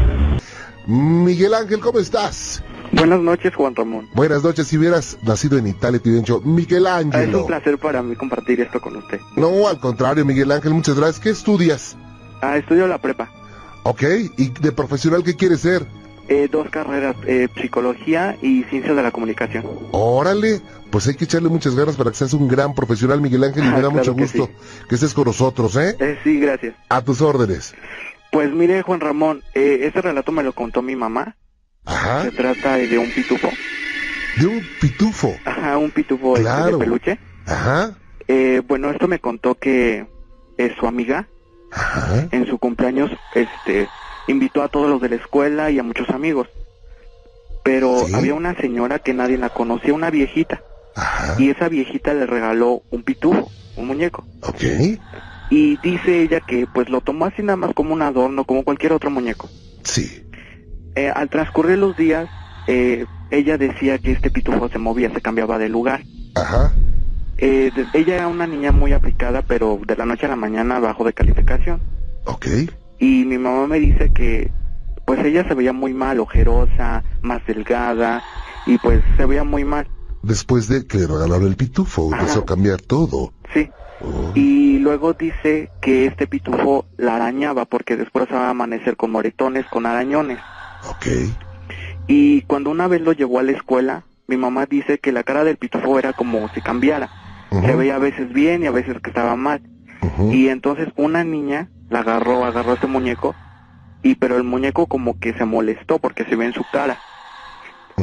Miguel 0.87 1.55
Ángel, 1.55 1.81
¿cómo 1.81 1.99
estás? 1.99 2.63
Buenas 2.93 3.19
noches, 3.19 3.55
Juan 3.55 3.75
Ramón. 3.75 4.11
Buenas 4.13 4.45
noches, 4.45 4.69
si 4.69 4.77
hubieras 4.77 5.17
nacido 5.23 5.57
en 5.57 5.69
Italia, 5.69 5.99
dicho, 6.05 6.43
Miguel 6.43 6.87
Ángel. 6.87 7.31
Es 7.31 7.35
un 7.35 7.47
placer 7.47 7.79
para 7.79 8.03
mí 8.03 8.15
compartir 8.15 8.61
esto 8.61 8.83
con 8.83 8.97
usted. 8.97 9.21
No, 9.37 9.69
al 9.69 9.81
contrario, 9.81 10.27
Miguel 10.27 10.53
Ángel, 10.53 10.75
muchas 10.75 10.97
gracias. 10.97 11.19
¿Qué 11.19 11.31
estudias? 11.31 11.97
Ah, 12.43 12.59
estudio 12.59 12.87
la 12.87 12.99
prepa. 12.99 13.31
Ok, 13.85 14.03
¿y 14.37 14.51
de 14.51 14.73
profesional 14.73 15.25
qué 15.25 15.35
quieres 15.35 15.61
ser? 15.61 15.87
Eh, 16.29 16.49
dos 16.51 16.69
carreras, 16.69 17.17
eh, 17.27 17.49
psicología 17.59 18.37
y 18.43 18.65
ciencias 18.65 18.97
de 18.97 19.03
la 19.03 19.13
comunicación. 19.13 19.65
Órale, 19.93 20.61
pues 20.91 21.09
hay 21.09 21.15
que 21.15 21.25
echarle 21.25 21.49
muchas 21.49 21.75
ganas 21.75 21.97
para 21.97 22.11
que 22.11 22.17
seas 22.17 22.35
un 22.35 22.49
gran 22.49 22.75
profesional, 22.75 23.23
Miguel 23.23 23.45
Ángel, 23.45 23.65
y 23.65 23.67
me 23.69 23.73
da 23.73 23.79
claro 23.81 23.93
mucho 23.93 24.13
gusto 24.13 24.47
que, 24.47 24.53
sí. 24.53 24.87
que, 24.91 24.95
estés 24.95 25.15
con 25.15 25.25
nosotros, 25.25 25.75
¿eh? 25.77 25.97
¿eh? 25.99 26.19
Sí, 26.23 26.39
gracias. 26.39 26.75
A 26.91 27.03
tus 27.03 27.23
órdenes. 27.23 27.75
Pues 28.35 28.51
mire, 28.53 28.83
Juan 28.83 28.99
Ramón, 28.99 29.45
eh, 29.55 29.83
este 29.83 30.03
relato 30.03 30.33
me 30.33 30.43
lo 30.43 30.53
contó 30.53 30.83
mi 30.83 30.97
mamá. 30.97 31.37
Ajá. 31.85 32.23
Se 32.23 32.33
trata 32.33 32.79
de 32.79 32.99
un 32.99 33.09
pitufo. 33.09 33.49
¿De 34.41 34.47
un 34.49 34.61
pitufo? 34.81 35.37
Ajá, 35.45 35.79
un 35.79 35.93
pitufo 35.93 36.35
claro. 36.35 36.77
de 36.77 36.85
peluche. 36.85 37.21
Ajá. 37.47 37.97
Eh, 38.27 38.61
bueno, 38.67 38.91
esto 38.91 39.07
me 39.07 39.21
contó 39.21 39.55
que 39.55 40.09
su 40.81 40.87
amiga, 40.89 41.29
Ajá. 41.71 42.27
en 42.33 42.45
su 42.47 42.59
cumpleaños, 42.59 43.13
este, 43.37 43.87
invitó 44.27 44.65
a 44.65 44.69
todos 44.69 44.91
los 44.91 45.01
de 45.01 45.11
la 45.11 45.15
escuela 45.15 45.71
y 45.71 45.79
a 45.79 45.85
muchos 45.85 46.11
amigos. 46.11 46.49
Pero 47.63 48.05
¿Sí? 48.05 48.15
había 48.17 48.35
una 48.35 48.57
señora 48.57 48.99
que 48.99 49.15
nadie 49.15 49.39
la 49.39 49.51
conocía, 49.51 49.95
una 49.95 50.11
viejita. 50.11 50.61
Ajá. 50.97 51.37
Y 51.39 51.51
esa 51.51 51.69
viejita 51.69 52.13
le 52.15 52.27
regaló 52.27 52.83
un 52.91 53.05
pitufo, 53.05 53.49
un 53.77 53.87
muñeco. 53.87 54.27
Ok. 54.43 54.65
Y 55.55 55.77
dice 55.85 56.23
ella 56.23 56.41
que 56.41 56.67
pues 56.67 56.89
lo 56.89 57.01
tomó 57.01 57.27
así 57.27 57.41
nada 57.41 57.55
más 57.55 57.73
como 57.75 57.95
un 57.95 58.03
adorno, 58.03 58.43
como 58.43 58.65
cualquier 58.65 58.93
otro 58.93 59.09
muñeco. 59.09 59.49
Sí. 59.85 60.27
Eh, 60.97 61.09
al 61.15 61.29
transcurrir 61.29 61.79
los 61.79 61.97
días, 61.97 62.29
eh, 62.67 63.07
ella 63.31 63.57
decía 63.57 63.99
que 63.99 64.11
este 64.11 64.31
pitufo 64.31 64.69
se 64.69 64.79
movía, 64.79 65.15
se 65.15 65.21
cambiaba 65.21 65.57
de 65.59 65.69
lugar. 65.69 66.03
Ajá. 66.35 66.73
Eh, 67.39 67.71
de, 67.73 67.87
ella 67.97 68.17
era 68.17 68.27
una 68.27 68.49
niña 68.49 68.73
muy 68.73 68.93
aplicada, 68.93 69.43
pero 69.43 69.79
de 69.87 69.95
la 69.95 70.05
noche 70.05 70.27
a 70.27 70.31
la 70.31 70.35
mañana 70.35 70.81
bajó 70.81 71.05
de 71.05 71.13
calificación. 71.13 71.81
Ok. 72.25 72.47
Y 72.99 73.25
mi 73.25 73.39
mamá 73.39 73.69
me 73.69 73.79
dice 73.79 74.11
que 74.13 74.51
pues 75.07 75.25
ella 75.25 75.47
se 75.47 75.55
veía 75.55 75.73
muy 75.73 75.95
mal, 75.95 76.19
ojerosa, 76.19 77.05
más 77.23 77.47
delgada, 77.47 78.25
y 78.67 78.77
pues 78.79 79.05
se 79.17 79.25
veía 79.25 79.45
muy 79.45 79.65
mal. 79.65 79.87
Después 80.25 80.67
de 80.67 80.85
que 80.85 80.99
le 80.99 81.07
regalaron 81.07 81.47
el 81.47 81.55
pitufo, 81.55 82.13
empezó 82.13 82.41
a 82.41 82.45
cambiar 82.45 82.81
todo. 82.81 83.33
Sí. 83.53 83.71
Y 84.35 84.64
luego 84.85 85.15
dice 85.15 85.71
que 85.81 86.07
este 86.07 86.27
pitufo 86.27 86.85
la 86.99 87.17
arañaba 87.17 87.65
porque 87.65 87.97
después 87.97 88.27
va 88.31 88.47
a 88.47 88.51
amanecer 88.51 88.97
con 88.97 89.11
moretones, 89.11 89.67
con 89.67 89.87
arañones. 89.87 90.39
Ok. 90.89 91.07
Y 92.07 92.43
cuando 92.43 92.71
una 92.71 92.87
vez 92.87 93.01
lo 93.01 93.13
llevó 93.13 93.39
a 93.39 93.43
la 93.43 93.53
escuela, 93.53 94.05
mi 94.27 94.37
mamá 94.37 94.67
dice 94.67 94.99
que 94.99 95.11
la 95.11 95.23
cara 95.25 95.43
del 95.43 95.57
pitufo 95.57 95.99
era 95.99 96.13
como 96.13 96.49
si 96.51 96.61
cambiara. 96.61 97.11
Se 97.51 97.75
veía 97.75 97.97
a 97.97 98.01
veces 98.01 98.33
bien 98.33 98.63
y 98.63 98.67
a 98.67 98.73
veces 98.73 99.01
que 99.01 99.11
estaba 99.11 99.37
mal. 99.37 99.63
Y 100.31 100.49
entonces 100.49 100.89
una 100.97 101.25
niña 101.25 101.71
la 101.89 102.01
agarró, 102.01 102.45
agarró 102.45 102.75
este 102.75 102.87
muñeco, 102.87 103.35
y 104.03 104.17
pero 104.17 104.37
el 104.37 104.43
muñeco 104.43 104.87
como 104.87 105.19
que 105.19 105.33
se 105.35 105.45
molestó 105.45 105.99
porque 105.99 106.25
se 106.25 106.37
ve 106.37 106.47
en 106.47 106.53
su 106.53 106.65
cara. 106.71 106.99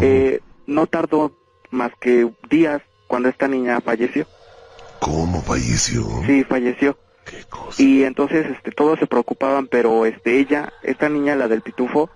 Eh, 0.02 0.39
no 0.65 0.88
tardó 0.88 1.38
más 1.70 1.91
que 2.00 2.32
días 2.50 2.82
cuando 3.08 3.30
esta 3.30 3.48
niña 3.48 3.82
falleció. 3.82 4.26
¿Cómo 5.02 5.42
falleció? 5.42 6.04
Sí, 6.28 6.44
falleció. 6.44 6.96
¿Qué 7.26 7.44
cosa? 7.50 7.82
Y 7.82 8.04
entonces 8.04 8.46
este, 8.56 8.72
todos 8.72 9.00
se 9.00 9.08
preocupaban, 9.08 9.66
pero 9.66 10.06
este, 10.06 10.40
ella, 10.40 10.72
esta 10.84 11.10
niña, 11.10 11.36
la 11.36 11.48
del 11.48 11.62
pitufo, 11.62 12.12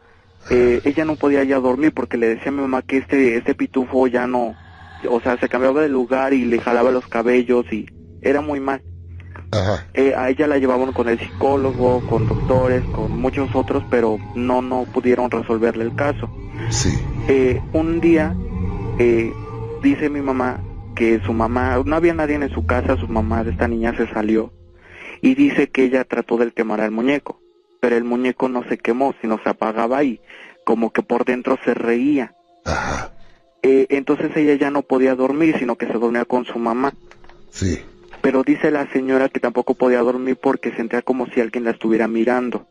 eh, 0.52 0.82
ella 0.86 1.04
no 1.04 1.16
podía 1.16 1.44
ya 1.44 1.60
dormir 1.60 1.94
porque 1.96 2.18
le 2.18 2.28
decía 2.28 2.50
a 2.50 2.52
mi 2.52 2.62
mamá 2.62 2.84
que 2.84 2.98
este, 2.98 3.38
este 3.38 3.56
pitufo 3.56 4.06
ya 4.06 4.28
no, 4.28 4.56
o 5.10 5.20
sea, 5.20 5.36
se 5.40 5.50
cambiaba 5.50 5.82
de 5.82 5.90
lugar 5.90 6.34
y 6.34 6.46
le 6.46 6.60
jalaba 6.60 6.92
los 6.92 7.08
cabellos 7.08 7.66
y 7.74 7.88
era 8.22 8.42
muy 8.42 8.60
mal. 8.60 8.84
Ajá. 9.50 9.88
Eh, 9.96 10.14
a 10.16 10.30
ella 10.30 10.46
la 10.46 10.60
llevaban 10.60 10.94
con 10.94 11.10
el 11.10 11.20
psicólogo, 11.20 12.06
con 12.08 12.28
doctores, 12.28 12.84
con 12.94 13.20
muchos 13.20 13.50
otros, 13.56 13.84
pero 13.90 14.20
no, 14.36 14.62
no 14.62 14.84
pudieron 14.94 15.32
resolverle 15.32 15.86
el 15.86 15.96
caso. 15.96 16.30
Sí. 16.70 16.94
Eh, 17.28 17.60
un 17.74 18.00
día, 18.00 18.36
eh, 19.00 19.34
dice 19.82 20.08
mi 20.08 20.22
mamá 20.22 20.62
que 20.96 21.22
su 21.26 21.34
mamá, 21.34 21.82
no 21.86 21.96
había 21.96 22.14
nadie 22.14 22.36
en 22.36 22.50
su 22.50 22.66
casa, 22.66 22.98
su 22.98 23.08
mamá 23.08 23.44
de 23.44 23.52
esta 23.52 23.68
niña 23.68 23.96
se 23.96 24.08
salió 24.08 24.52
y 25.22 25.36
dice 25.36 25.70
que 25.70 25.84
ella 25.84 26.04
trató 26.04 26.38
de 26.38 26.52
quemar 26.52 26.82
al 26.82 26.92
muñeco, 26.92 27.40
pero 27.80 27.96
el 27.96 28.04
muñeco 28.04 28.50
no 28.50 28.64
se 28.68 28.78
quemó, 28.78 29.14
sino 29.22 29.40
se 29.44 29.50
apagaba 29.50 30.04
y 30.04 30.22
como 30.66 30.92
que 30.92 31.04
por 31.04 31.26
dentro 31.26 31.58
se 31.64 31.74
reía. 31.74 32.36
Ajá. 32.64 33.12
Eh, 33.62 33.88
entonces 33.90 34.32
ella 34.36 34.56
ya 34.56 34.72
no 34.72 34.84
podía 34.84 35.16
dormir, 35.16 35.58
sino 35.58 35.76
que 35.76 35.88
se 35.88 35.94
dormía 35.94 36.26
con 36.26 36.46
su 36.46 36.60
mamá. 36.60 36.94
Sí. 37.50 37.80
Pero 38.22 38.44
dice 38.44 38.72
la 38.72 38.92
señora 38.92 39.30
que 39.30 39.40
tampoco 39.40 39.76
podía 39.76 40.00
dormir 40.00 40.38
porque 40.38 40.72
sentía 40.76 41.02
como 41.02 41.28
si 41.28 41.42
alguien 41.42 41.64
la 41.64 41.72
estuviera 41.72 42.08
mirando. 42.08 42.68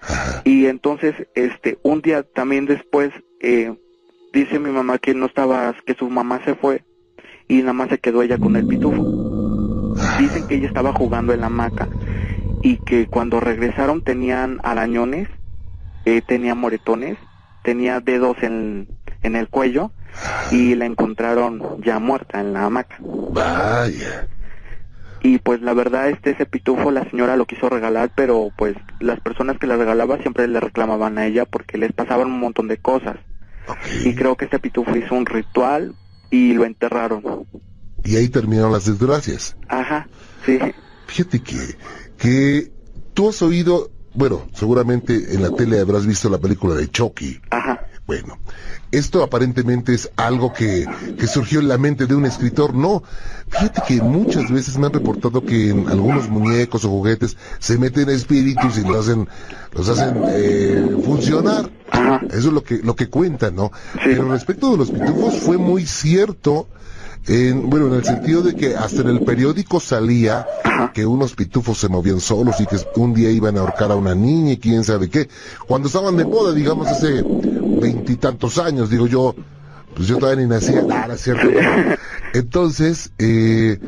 Ajá. 0.00 0.42
Y 0.44 0.66
entonces, 0.66 1.14
este, 1.34 1.78
un 1.82 2.00
día 2.00 2.22
también 2.22 2.66
después, 2.66 3.12
eh, 3.40 3.74
dice 4.32 4.58
mi 4.58 4.70
mamá 4.70 4.98
que 4.98 5.14
no 5.14 5.26
estaba, 5.26 5.74
que 5.84 5.94
su 5.94 6.08
mamá 6.08 6.42
se 6.44 6.54
fue 6.54 6.82
y 7.48 7.60
nada 7.60 7.72
más 7.72 7.88
se 7.88 7.98
quedó 7.98 8.22
ella 8.22 8.38
con 8.38 8.56
el 8.56 8.66
pitufo. 8.66 9.96
Dicen 10.18 10.46
que 10.46 10.56
ella 10.56 10.68
estaba 10.68 10.92
jugando 10.92 11.32
en 11.32 11.40
la 11.40 11.46
hamaca 11.46 11.88
y 12.62 12.76
que 12.76 13.06
cuando 13.06 13.40
regresaron 13.40 14.02
tenían 14.02 14.60
arañones, 14.62 15.28
eh, 16.04 16.22
tenía 16.26 16.54
moretones, 16.54 17.16
tenía 17.62 18.00
dedos 18.00 18.36
en, 18.42 18.88
en 19.22 19.34
el 19.34 19.48
cuello 19.48 19.90
y 20.50 20.74
la 20.74 20.86
encontraron 20.86 21.82
ya 21.82 21.98
muerta 21.98 22.40
en 22.40 22.52
la 22.52 22.64
hamaca. 22.64 22.96
Vaya. 23.00 24.28
Y 25.20 25.38
pues 25.38 25.60
la 25.62 25.74
verdad 25.74 26.08
este 26.10 26.30
ese 26.30 26.46
pitufo 26.46 26.90
la 26.90 27.08
señora 27.10 27.36
lo 27.36 27.46
quiso 27.46 27.68
regalar, 27.68 28.10
pero 28.14 28.50
pues 28.56 28.76
las 29.00 29.20
personas 29.20 29.58
que 29.58 29.66
la 29.66 29.76
regalaba 29.76 30.18
siempre 30.18 30.46
le 30.46 30.60
reclamaban 30.60 31.18
a 31.18 31.26
ella 31.26 31.44
porque 31.44 31.76
les 31.76 31.92
pasaban 31.92 32.28
un 32.28 32.38
montón 32.38 32.68
de 32.68 32.76
cosas. 32.76 33.16
Y 34.04 34.14
creo 34.14 34.36
que 34.36 34.46
este 34.46 34.58
pitufo 34.58 34.96
hizo 34.96 35.14
un 35.14 35.26
ritual 35.26 35.94
y 36.30 36.52
lo 36.54 36.64
enterraron. 36.64 37.46
Y 38.04 38.16
ahí 38.16 38.28
terminaron 38.28 38.72
las 38.72 38.86
desgracias. 38.86 39.56
Ajá, 39.68 40.08
sí. 40.44 40.58
Fíjate 41.06 41.42
que, 41.42 41.76
que 42.16 42.72
tú 43.14 43.28
has 43.28 43.42
oído, 43.42 43.90
bueno, 44.14 44.46
seguramente 44.54 45.34
en 45.34 45.42
la 45.42 45.50
tele 45.50 45.80
habrás 45.80 46.06
visto 46.06 46.28
la 46.28 46.38
película 46.38 46.74
de 46.74 46.88
Chucky. 46.88 47.40
Ajá. 47.50 47.87
Bueno, 48.08 48.38
esto 48.90 49.22
aparentemente 49.22 49.92
es 49.92 50.10
algo 50.16 50.54
que, 50.54 50.86
que 51.18 51.26
surgió 51.26 51.60
en 51.60 51.68
la 51.68 51.76
mente 51.76 52.06
de 52.06 52.14
un 52.14 52.24
escritor. 52.24 52.74
No, 52.74 53.02
fíjate 53.48 53.82
que 53.86 54.00
muchas 54.00 54.50
veces 54.50 54.78
me 54.78 54.86
han 54.86 54.94
reportado 54.94 55.44
que 55.44 55.68
en 55.68 55.86
algunos 55.90 56.30
muñecos 56.30 56.86
o 56.86 56.88
juguetes 56.88 57.36
se 57.58 57.76
meten 57.76 58.08
espíritus 58.08 58.78
y 58.78 58.80
los 58.80 58.96
hacen, 59.06 59.28
los 59.74 59.90
hacen 59.90 60.22
eh, 60.28 60.96
funcionar. 61.04 61.70
Eso 62.30 62.48
es 62.48 62.54
lo 62.54 62.64
que, 62.64 62.78
lo 62.78 62.96
que 62.96 63.10
cuentan, 63.10 63.54
¿no? 63.54 63.72
Pero 64.02 64.26
respecto 64.32 64.70
de 64.70 64.78
los 64.78 64.90
pitufos 64.90 65.40
fue 65.40 65.58
muy 65.58 65.84
cierto. 65.84 66.66
En, 67.26 67.68
bueno, 67.68 67.88
en 67.88 67.94
el 67.94 68.04
sentido 68.04 68.40
de 68.40 68.54
que 68.54 68.74
hasta 68.74 69.02
en 69.02 69.08
el 69.08 69.20
periódico 69.20 69.80
salía 69.80 70.46
que 70.94 71.04
unos 71.04 71.34
pitufos 71.34 71.76
se 71.76 71.90
movían 71.90 72.20
solos 72.20 72.58
y 72.58 72.64
que 72.64 72.78
un 72.96 73.12
día 73.12 73.30
iban 73.30 73.58
a 73.58 73.60
ahorcar 73.60 73.92
a 73.92 73.96
una 73.96 74.14
niña 74.14 74.52
y 74.52 74.56
quién 74.56 74.82
sabe 74.82 75.10
qué. 75.10 75.28
Cuando 75.66 75.88
estaban 75.88 76.16
de 76.16 76.24
moda, 76.24 76.54
digamos, 76.54 76.86
hace 76.86 77.22
veintitantos 77.80 78.58
años, 78.58 78.90
digo 78.90 79.06
yo, 79.06 79.34
pues 79.94 80.08
yo 80.08 80.18
todavía 80.18 80.44
ni 80.44 80.48
nacía, 80.50 80.82
nada, 80.86 81.16
cierto. 81.16 81.48
Entonces, 82.34 83.10
eh, 83.18 83.78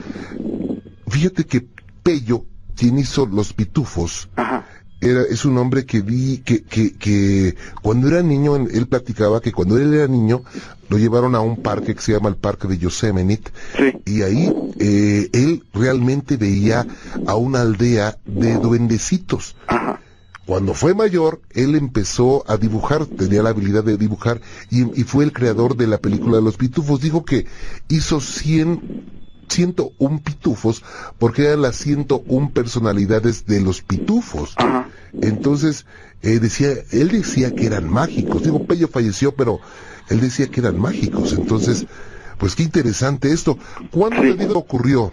fíjate 1.09 1.44
que 1.44 1.66
Pello, 2.03 2.44
quien 2.76 2.98
hizo 2.98 3.26
los 3.26 3.53
pitufos, 3.53 4.29
Ajá. 4.37 4.66
era, 5.00 5.22
es 5.31 5.44
un 5.44 5.59
hombre 5.59 5.85
que 5.85 6.00
vi 6.00 6.38
que, 6.38 6.62
que, 6.62 6.92
que 6.94 7.55
cuando 7.83 8.09
era 8.09 8.22
niño, 8.22 8.57
él 8.57 8.68
él 8.72 8.87
platicaba 8.87 9.40
que 9.40 9.53
cuando 9.53 9.76
él 9.79 9.92
era 9.92 10.07
niño, 10.07 10.42
lo 10.88 10.96
llevaron 10.98 11.35
a 11.35 11.40
un 11.40 11.57
parque 11.62 11.94
que 11.94 12.00
se 12.00 12.12
llama 12.12 12.31
el 12.31 12.37
Parque 12.37 12.66
de 12.68 12.79
Yosemite, 12.79 13.50
Sí. 13.76 13.92
y 14.07 14.22
ahí 14.22 14.53
eh, 14.79 15.29
él 15.33 15.62
realmente 15.74 16.37
veía 16.37 16.87
a 17.26 17.35
una 17.37 17.61
aldea 17.61 18.16
de 18.24 18.55
duendecitos. 18.55 19.57
Ajá. 19.66 20.00
Cuando 20.50 20.74
fue 20.74 20.94
mayor, 20.96 21.40
él 21.50 21.76
empezó 21.76 22.42
a 22.50 22.56
dibujar, 22.56 23.06
tenía 23.06 23.40
la 23.40 23.50
habilidad 23.50 23.84
de 23.84 23.96
dibujar, 23.96 24.40
y, 24.68 25.00
y 25.00 25.04
fue 25.04 25.22
el 25.22 25.32
creador 25.32 25.76
de 25.76 25.86
la 25.86 25.98
película 25.98 26.38
de 26.38 26.42
los 26.42 26.56
pitufos. 26.56 27.00
Dijo 27.00 27.24
que 27.24 27.46
hizo 27.88 28.20
100, 28.20 29.04
101 29.46 30.20
pitufos, 30.24 30.82
porque 31.20 31.44
eran 31.44 31.62
las 31.62 31.76
101 31.76 32.50
personalidades 32.50 33.46
de 33.46 33.60
los 33.60 33.80
pitufos. 33.82 34.54
Ajá. 34.56 34.88
Entonces, 35.22 35.86
eh, 36.22 36.40
decía, 36.40 36.70
él 36.90 37.10
decía 37.12 37.54
que 37.54 37.66
eran 37.66 37.88
mágicos. 37.88 38.42
Digo, 38.42 38.64
Pello 38.66 38.88
falleció, 38.88 39.32
pero 39.36 39.60
él 40.08 40.18
decía 40.18 40.48
que 40.48 40.58
eran 40.58 40.80
mágicos. 40.80 41.32
Entonces, 41.32 41.86
pues 42.38 42.56
qué 42.56 42.64
interesante 42.64 43.30
esto. 43.30 43.56
¿Cuándo 43.92 44.20
Sí. 44.20 44.36
ocurrió? 44.52 45.12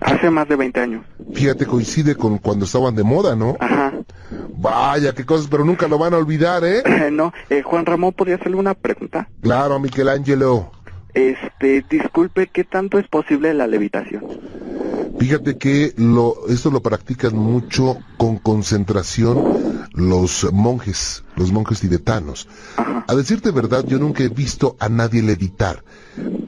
Hace 0.00 0.30
más 0.30 0.48
de 0.48 0.56
20 0.56 0.80
años. 0.80 1.04
Fíjate, 1.34 1.66
coincide 1.66 2.14
con 2.14 2.38
cuando 2.38 2.64
estaban 2.64 2.94
de 2.94 3.02
moda, 3.02 3.36
¿no? 3.36 3.56
Ajá. 3.60 3.92
Vaya, 4.60 5.14
qué 5.14 5.24
cosas, 5.24 5.46
pero 5.48 5.64
nunca 5.64 5.86
lo 5.86 5.98
van 5.98 6.14
a 6.14 6.16
olvidar, 6.16 6.64
¿eh? 6.64 6.82
no, 7.12 7.32
eh, 7.48 7.62
Juan 7.62 7.86
Ramón, 7.86 8.12
¿podría 8.12 8.36
hacerle 8.36 8.56
una 8.56 8.74
pregunta? 8.74 9.28
Claro, 9.40 9.78
Michelangelo. 9.78 10.72
Este, 11.14 11.84
disculpe, 11.88 12.48
¿qué 12.48 12.64
tanto 12.64 12.98
es 12.98 13.06
posible 13.06 13.54
la 13.54 13.68
levitación? 13.68 14.24
Fíjate 15.18 15.58
que 15.58 15.94
lo, 15.96 16.48
esto 16.48 16.70
lo 16.70 16.80
practican 16.80 17.36
mucho 17.36 17.98
con 18.16 18.38
concentración 18.38 19.88
los 19.92 20.52
monjes, 20.52 21.24
los 21.36 21.52
monjes 21.52 21.80
tibetanos. 21.80 22.48
Ajá. 22.76 23.04
A 23.06 23.14
decirte 23.14 23.52
verdad, 23.52 23.84
yo 23.86 23.98
nunca 23.98 24.24
he 24.24 24.28
visto 24.28 24.76
a 24.80 24.88
nadie 24.88 25.22
levitar, 25.22 25.82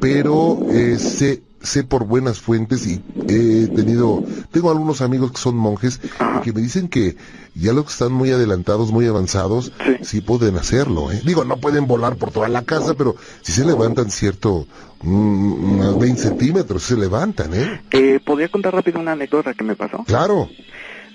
pero 0.00 0.58
eh, 0.70 0.98
sé, 0.98 1.42
sé 1.62 1.84
por 1.84 2.06
buenas 2.06 2.40
fuentes 2.40 2.86
y 2.86 3.02
he 3.28 3.66
tenido, 3.68 4.22
tengo 4.50 4.70
algunos 4.70 5.00
amigos 5.02 5.32
que 5.32 5.38
son 5.38 5.56
monjes 5.56 6.00
y 6.38 6.40
que 6.42 6.52
me 6.52 6.60
dicen 6.60 6.88
que 6.88 7.16
ya 7.54 7.72
los 7.72 7.84
que 7.84 7.92
están 7.92 8.12
muy 8.12 8.30
adelantados, 8.30 8.92
muy 8.92 9.06
avanzados, 9.06 9.72
Sí. 9.84 9.92
sí 10.02 10.20
pueden 10.20 10.56
hacerlo. 10.56 11.10
¿eh? 11.12 11.20
Digo, 11.24 11.44
no 11.44 11.56
pueden 11.58 11.86
volar 11.86 12.16
por 12.16 12.30
toda 12.30 12.48
la 12.48 12.62
casa, 12.62 12.94
pero 12.94 13.16
si 13.42 13.52
se 13.52 13.64
levantan 13.64 14.10
cierto, 14.10 14.66
unos 15.02 15.98
20 15.98 16.20
centímetros, 16.20 16.82
se 16.82 16.96
levantan, 16.96 17.52
¿eh? 17.54 17.80
Eh, 17.90 18.20
¿Podría 18.24 18.48
contar 18.48 18.74
rápido 18.74 19.00
una 19.00 19.12
anécdota 19.12 19.54
que 19.54 19.64
me 19.64 19.76
pasó? 19.76 20.04
Claro. 20.04 20.48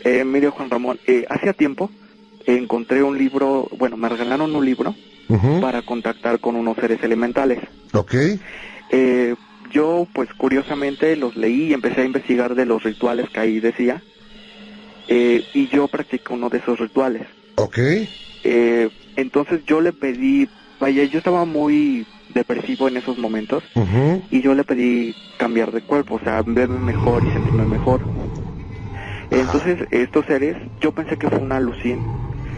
Eh, 0.04 0.24
mire, 0.24 0.50
Juan 0.50 0.70
Ramón, 0.70 1.00
eh, 1.08 1.26
hacía 1.30 1.54
tiempo 1.54 1.90
encontré 2.48 3.02
un 3.02 3.18
libro, 3.18 3.68
bueno, 3.80 3.98
me 3.98 4.08
regalaron 4.08 4.56
un 4.56 4.64
libro 4.64 4.94
para 5.62 5.82
contactar 5.82 6.40
con 6.40 6.56
unos 6.56 6.76
seres 6.78 7.02
elementales. 7.02 7.60
Ok. 7.94 8.14
Eh, 8.92 9.36
yo, 9.76 10.08
pues 10.14 10.30
curiosamente, 10.38 11.16
los 11.18 11.36
leí 11.36 11.68
y 11.68 11.74
empecé 11.74 12.02
a 12.02 12.06
investigar 12.06 12.56
de 12.56 12.66
los 12.66 12.82
rituales 12.84 13.30
que 13.30 13.42
ahí 13.42 13.60
decía. 13.60 14.02
Eh, 15.08 15.44
y 15.54 15.68
yo 15.68 15.88
practico 15.90 16.34
uno 16.34 16.50
de 16.50 16.60
esos 16.60 16.80
rituales. 16.80 17.28
Ok. 17.58 17.78
Eh, 18.44 18.90
entonces 19.18 19.62
yo 19.68 19.82
le 19.82 19.92
pedí, 19.92 20.48
vaya, 20.80 21.04
yo 21.04 21.18
estaba 21.18 21.46
muy 21.46 22.08
depresivo 22.30 22.88
en 22.88 22.98
esos 22.98 23.18
momentos 23.18 23.64
y 24.32 24.42
yo 24.42 24.54
le 24.56 24.64
pedí 24.64 25.14
cambiar 25.38 25.72
de 25.72 25.82
cuerpo, 25.82 26.16
o 26.16 26.20
sea, 26.20 26.42
verme 26.46 26.80
mejor 26.80 27.24
y 27.26 27.32
sentirme 27.32 27.66
mejor. 27.66 28.02
Entonces 29.30 29.88
estos 29.92 30.26
seres, 30.26 30.56
yo 30.80 30.92
pensé 30.92 31.18
que 31.18 31.30
fue 31.30 31.40
una 31.40 31.58
alucin, 31.58 32.02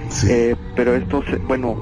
Sí. 0.09 0.27
eh, 0.29 0.55
pero 0.75 0.95
estos, 0.95 1.25
bueno, 1.47 1.77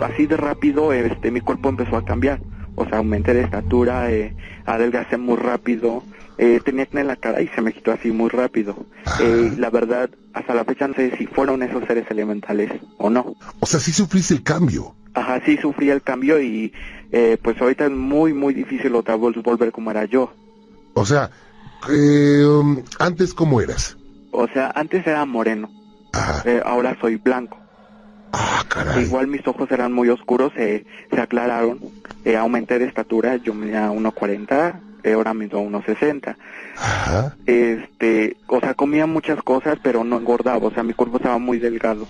así 0.00 0.26
de 0.26 0.36
rápido, 0.36 0.92
este, 0.92 1.30
mi 1.30 1.40
cuerpo 1.40 1.68
empezó 1.68 1.96
a 1.96 2.02
cambiar, 2.02 2.40
o 2.78 2.88
sea, 2.88 2.98
aumenté 2.98 3.34
de 3.34 3.42
estatura, 3.42 4.10
eh, 4.10 4.34
adelgacé 4.66 5.16
muy 5.16 5.36
rápido 5.36 6.02
Eh, 6.40 6.60
tenía 6.64 6.84
acné 6.84 7.00
en 7.00 7.08
la 7.08 7.16
cara 7.16 7.42
y 7.42 7.48
se 7.48 7.60
me 7.60 7.72
quitó 7.72 7.90
así 7.90 8.12
muy 8.12 8.28
rápido. 8.28 8.76
Eh, 9.18 9.54
la 9.58 9.70
verdad, 9.70 10.08
hasta 10.32 10.54
la 10.54 10.64
fecha 10.64 10.86
no 10.86 10.94
sé 10.94 11.10
si 11.18 11.26
fueron 11.26 11.64
esos 11.64 11.84
seres 11.84 12.06
elementales 12.10 12.70
o 12.96 13.10
no. 13.10 13.34
O 13.58 13.66
sea, 13.66 13.80
sí 13.80 13.90
sufriste 13.90 14.34
el 14.34 14.44
cambio. 14.44 14.94
Ajá, 15.14 15.42
sí 15.44 15.56
sufrí 15.56 15.90
el 15.90 16.00
cambio 16.00 16.40
y 16.40 16.72
eh, 17.10 17.38
pues 17.42 17.60
ahorita 17.60 17.86
es 17.86 17.90
muy, 17.90 18.34
muy 18.34 18.54
difícil 18.54 18.94
otra 18.94 19.16
vez 19.16 19.34
volver 19.42 19.72
como 19.72 19.90
era 19.90 20.04
yo. 20.04 20.32
O 20.94 21.04
sea, 21.04 21.28
eh, 21.90 22.44
um, 22.44 22.84
antes 23.00 23.34
cómo 23.34 23.60
eras. 23.60 23.96
O 24.30 24.46
sea, 24.46 24.70
antes 24.76 25.04
era 25.08 25.24
moreno. 25.26 25.68
Eh, 26.44 26.62
ahora 26.64 26.96
soy 27.00 27.16
blanco. 27.16 27.58
Ah, 28.32 28.64
caray. 28.68 29.04
Igual 29.04 29.26
mis 29.26 29.46
ojos 29.46 29.70
eran 29.70 29.92
muy 29.92 30.08
oscuros, 30.08 30.52
se 30.54 30.84
aclararon. 31.20 31.80
Eh, 32.24 32.36
aumenté 32.36 32.78
de 32.78 32.84
estatura, 32.86 33.36
yo 33.36 33.54
medía 33.54 33.90
1.40, 33.90 34.80
eh, 35.02 35.12
ahora 35.12 35.34
mido 35.34 35.60
1.60. 35.60 36.36
Ajá. 36.76 37.36
Este, 37.46 38.36
o 38.48 38.60
sea, 38.60 38.74
comía 38.74 39.06
muchas 39.06 39.42
cosas, 39.42 39.78
pero 39.82 40.04
no 40.04 40.18
engordaba, 40.18 40.66
o 40.66 40.70
sea, 40.70 40.82
mi 40.82 40.92
cuerpo 40.92 41.16
estaba 41.16 41.38
muy 41.38 41.58
delgado. 41.58 42.06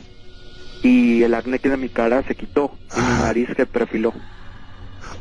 Y 0.82 1.22
el 1.22 1.34
acné 1.34 1.58
que 1.58 1.68
de 1.68 1.76
mi 1.76 1.88
cara 1.88 2.24
se 2.26 2.34
quitó, 2.34 2.76
y 2.96 3.00
mi 3.00 3.22
nariz 3.22 3.48
se 3.56 3.66
perfiló. 3.66 4.14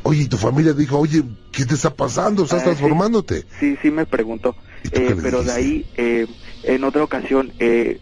Oye, 0.02 0.22
y 0.22 0.28
tu 0.28 0.36
familia 0.36 0.72
dijo, 0.72 0.98
oye, 0.98 1.22
¿qué 1.52 1.64
te 1.64 1.74
está 1.74 1.94
pasando? 1.94 2.44
Estás 2.44 2.62
Ah, 2.62 2.64
transformándote. 2.64 3.44
Sí, 3.60 3.76
sí 3.82 3.90
me 3.90 4.06
preguntó. 4.06 4.56
¿Y 4.82 4.88
tú 4.90 5.00
qué 5.00 5.06
Eh, 5.12 5.16
pero 5.22 5.42
de 5.42 5.52
ahí, 5.52 5.86
eh, 5.96 6.26
en 6.64 6.84
otra 6.84 7.02
ocasión, 7.04 7.52
eh, 7.58 8.00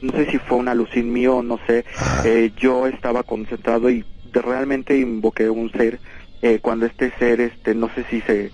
no 0.00 0.12
sé 0.12 0.30
si 0.30 0.38
fue 0.38 0.58
una 0.58 0.72
alucin 0.72 1.12
mío, 1.12 1.42
no 1.42 1.58
sé, 1.66 1.84
Ah. 1.98 2.22
eh, 2.24 2.52
yo 2.56 2.86
estaba 2.86 3.22
concentrado 3.22 3.90
y 3.90 4.04
realmente 4.32 4.96
invoqué 4.98 5.48
un 5.50 5.70
ser. 5.72 6.00
eh, 6.42 6.58
cuando 6.60 6.84
este 6.84 7.10
ser, 7.18 7.40
este, 7.40 7.74
no 7.74 7.88
sé 7.94 8.04
si 8.10 8.20
se, 8.20 8.52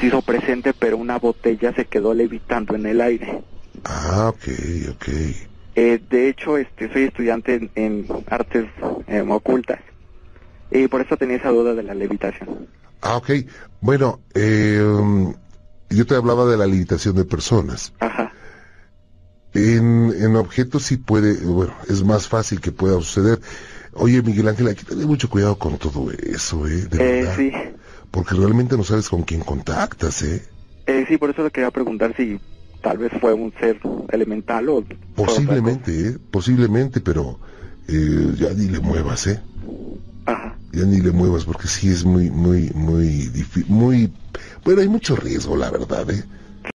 se 0.00 0.06
hizo 0.06 0.20
presente, 0.20 0.72
pero 0.74 0.96
una 0.96 1.16
botella 1.20 1.72
se 1.74 1.84
quedó 1.84 2.12
levitando 2.12 2.74
en 2.74 2.86
el 2.86 3.00
aire. 3.00 3.44
Ah, 3.84 4.30
ok, 4.34 4.48
ok. 4.90 5.08
Eh, 5.76 6.00
de 6.10 6.28
hecho, 6.28 6.58
este, 6.58 6.92
soy 6.92 7.04
estudiante 7.04 7.54
en, 7.54 7.70
en 7.76 8.06
artes 8.28 8.66
eh, 9.06 9.20
ocultas 9.28 9.78
y 10.72 10.88
por 10.88 11.02
eso 11.02 11.16
tenía 11.16 11.36
esa 11.36 11.50
duda 11.50 11.72
de 11.74 11.84
la 11.84 11.94
levitación. 11.94 12.66
Ah, 13.00 13.16
ok. 13.16 13.30
Bueno, 13.80 14.18
eh, 14.34 14.80
um, 14.82 15.32
yo 15.88 16.04
te 16.06 16.16
hablaba 16.16 16.46
de 16.46 16.56
la 16.56 16.66
limitación 16.66 17.14
de 17.14 17.24
personas. 17.24 17.92
Ajá. 18.00 18.32
En, 19.54 20.12
en 20.16 20.36
objetos 20.36 20.84
sí 20.84 20.96
puede, 20.96 21.34
bueno, 21.44 21.74
es 21.88 22.04
más 22.04 22.28
fácil 22.28 22.60
que 22.60 22.70
pueda 22.72 22.94
suceder. 22.96 23.40
Oye, 23.94 24.22
Miguel 24.22 24.48
Ángel, 24.48 24.68
hay 24.68 24.76
que 24.76 24.84
tener 24.84 25.06
mucho 25.06 25.28
cuidado 25.28 25.58
con 25.58 25.76
todo 25.78 26.10
eso, 26.12 26.66
¿eh? 26.68 26.86
De 26.86 26.98
Eh, 26.98 27.22
verdad. 27.22 27.36
sí. 27.36 27.52
Porque 28.10 28.34
realmente 28.34 28.76
no 28.76 28.84
sabes 28.84 29.08
con 29.08 29.22
quién 29.22 29.40
contactas, 29.40 30.22
¿eh? 30.22 30.42
Eh, 30.86 31.04
sí, 31.08 31.16
por 31.16 31.30
eso 31.30 31.42
le 31.42 31.50
quería 31.50 31.70
preguntar 31.70 32.14
si 32.16 32.38
tal 32.82 32.98
vez 32.98 33.12
fue 33.20 33.32
un 33.34 33.52
ser 33.60 33.78
elemental 34.10 34.68
o... 34.68 34.84
Posiblemente, 35.14 36.08
¿eh? 36.08 36.16
Posiblemente, 36.30 37.00
pero 37.00 37.38
eh, 37.88 38.32
ya 38.36 38.50
ni 38.54 38.68
le 38.68 38.80
muevas, 38.80 39.26
¿eh? 39.26 39.40
Ajá. 40.26 40.56
Ya 40.72 40.84
ni 40.84 41.00
le 41.00 41.10
muevas 41.10 41.44
porque 41.44 41.66
sí 41.66 41.88
es 41.88 42.04
muy, 42.04 42.30
muy, 42.30 42.70
muy 42.74 43.26
difícil, 43.28 43.66
muy... 43.68 44.12
Bueno, 44.64 44.80
hay 44.80 44.88
mucho 44.88 45.16
riesgo, 45.16 45.56
la 45.56 45.70
verdad, 45.70 46.08
¿eh? 46.10 46.22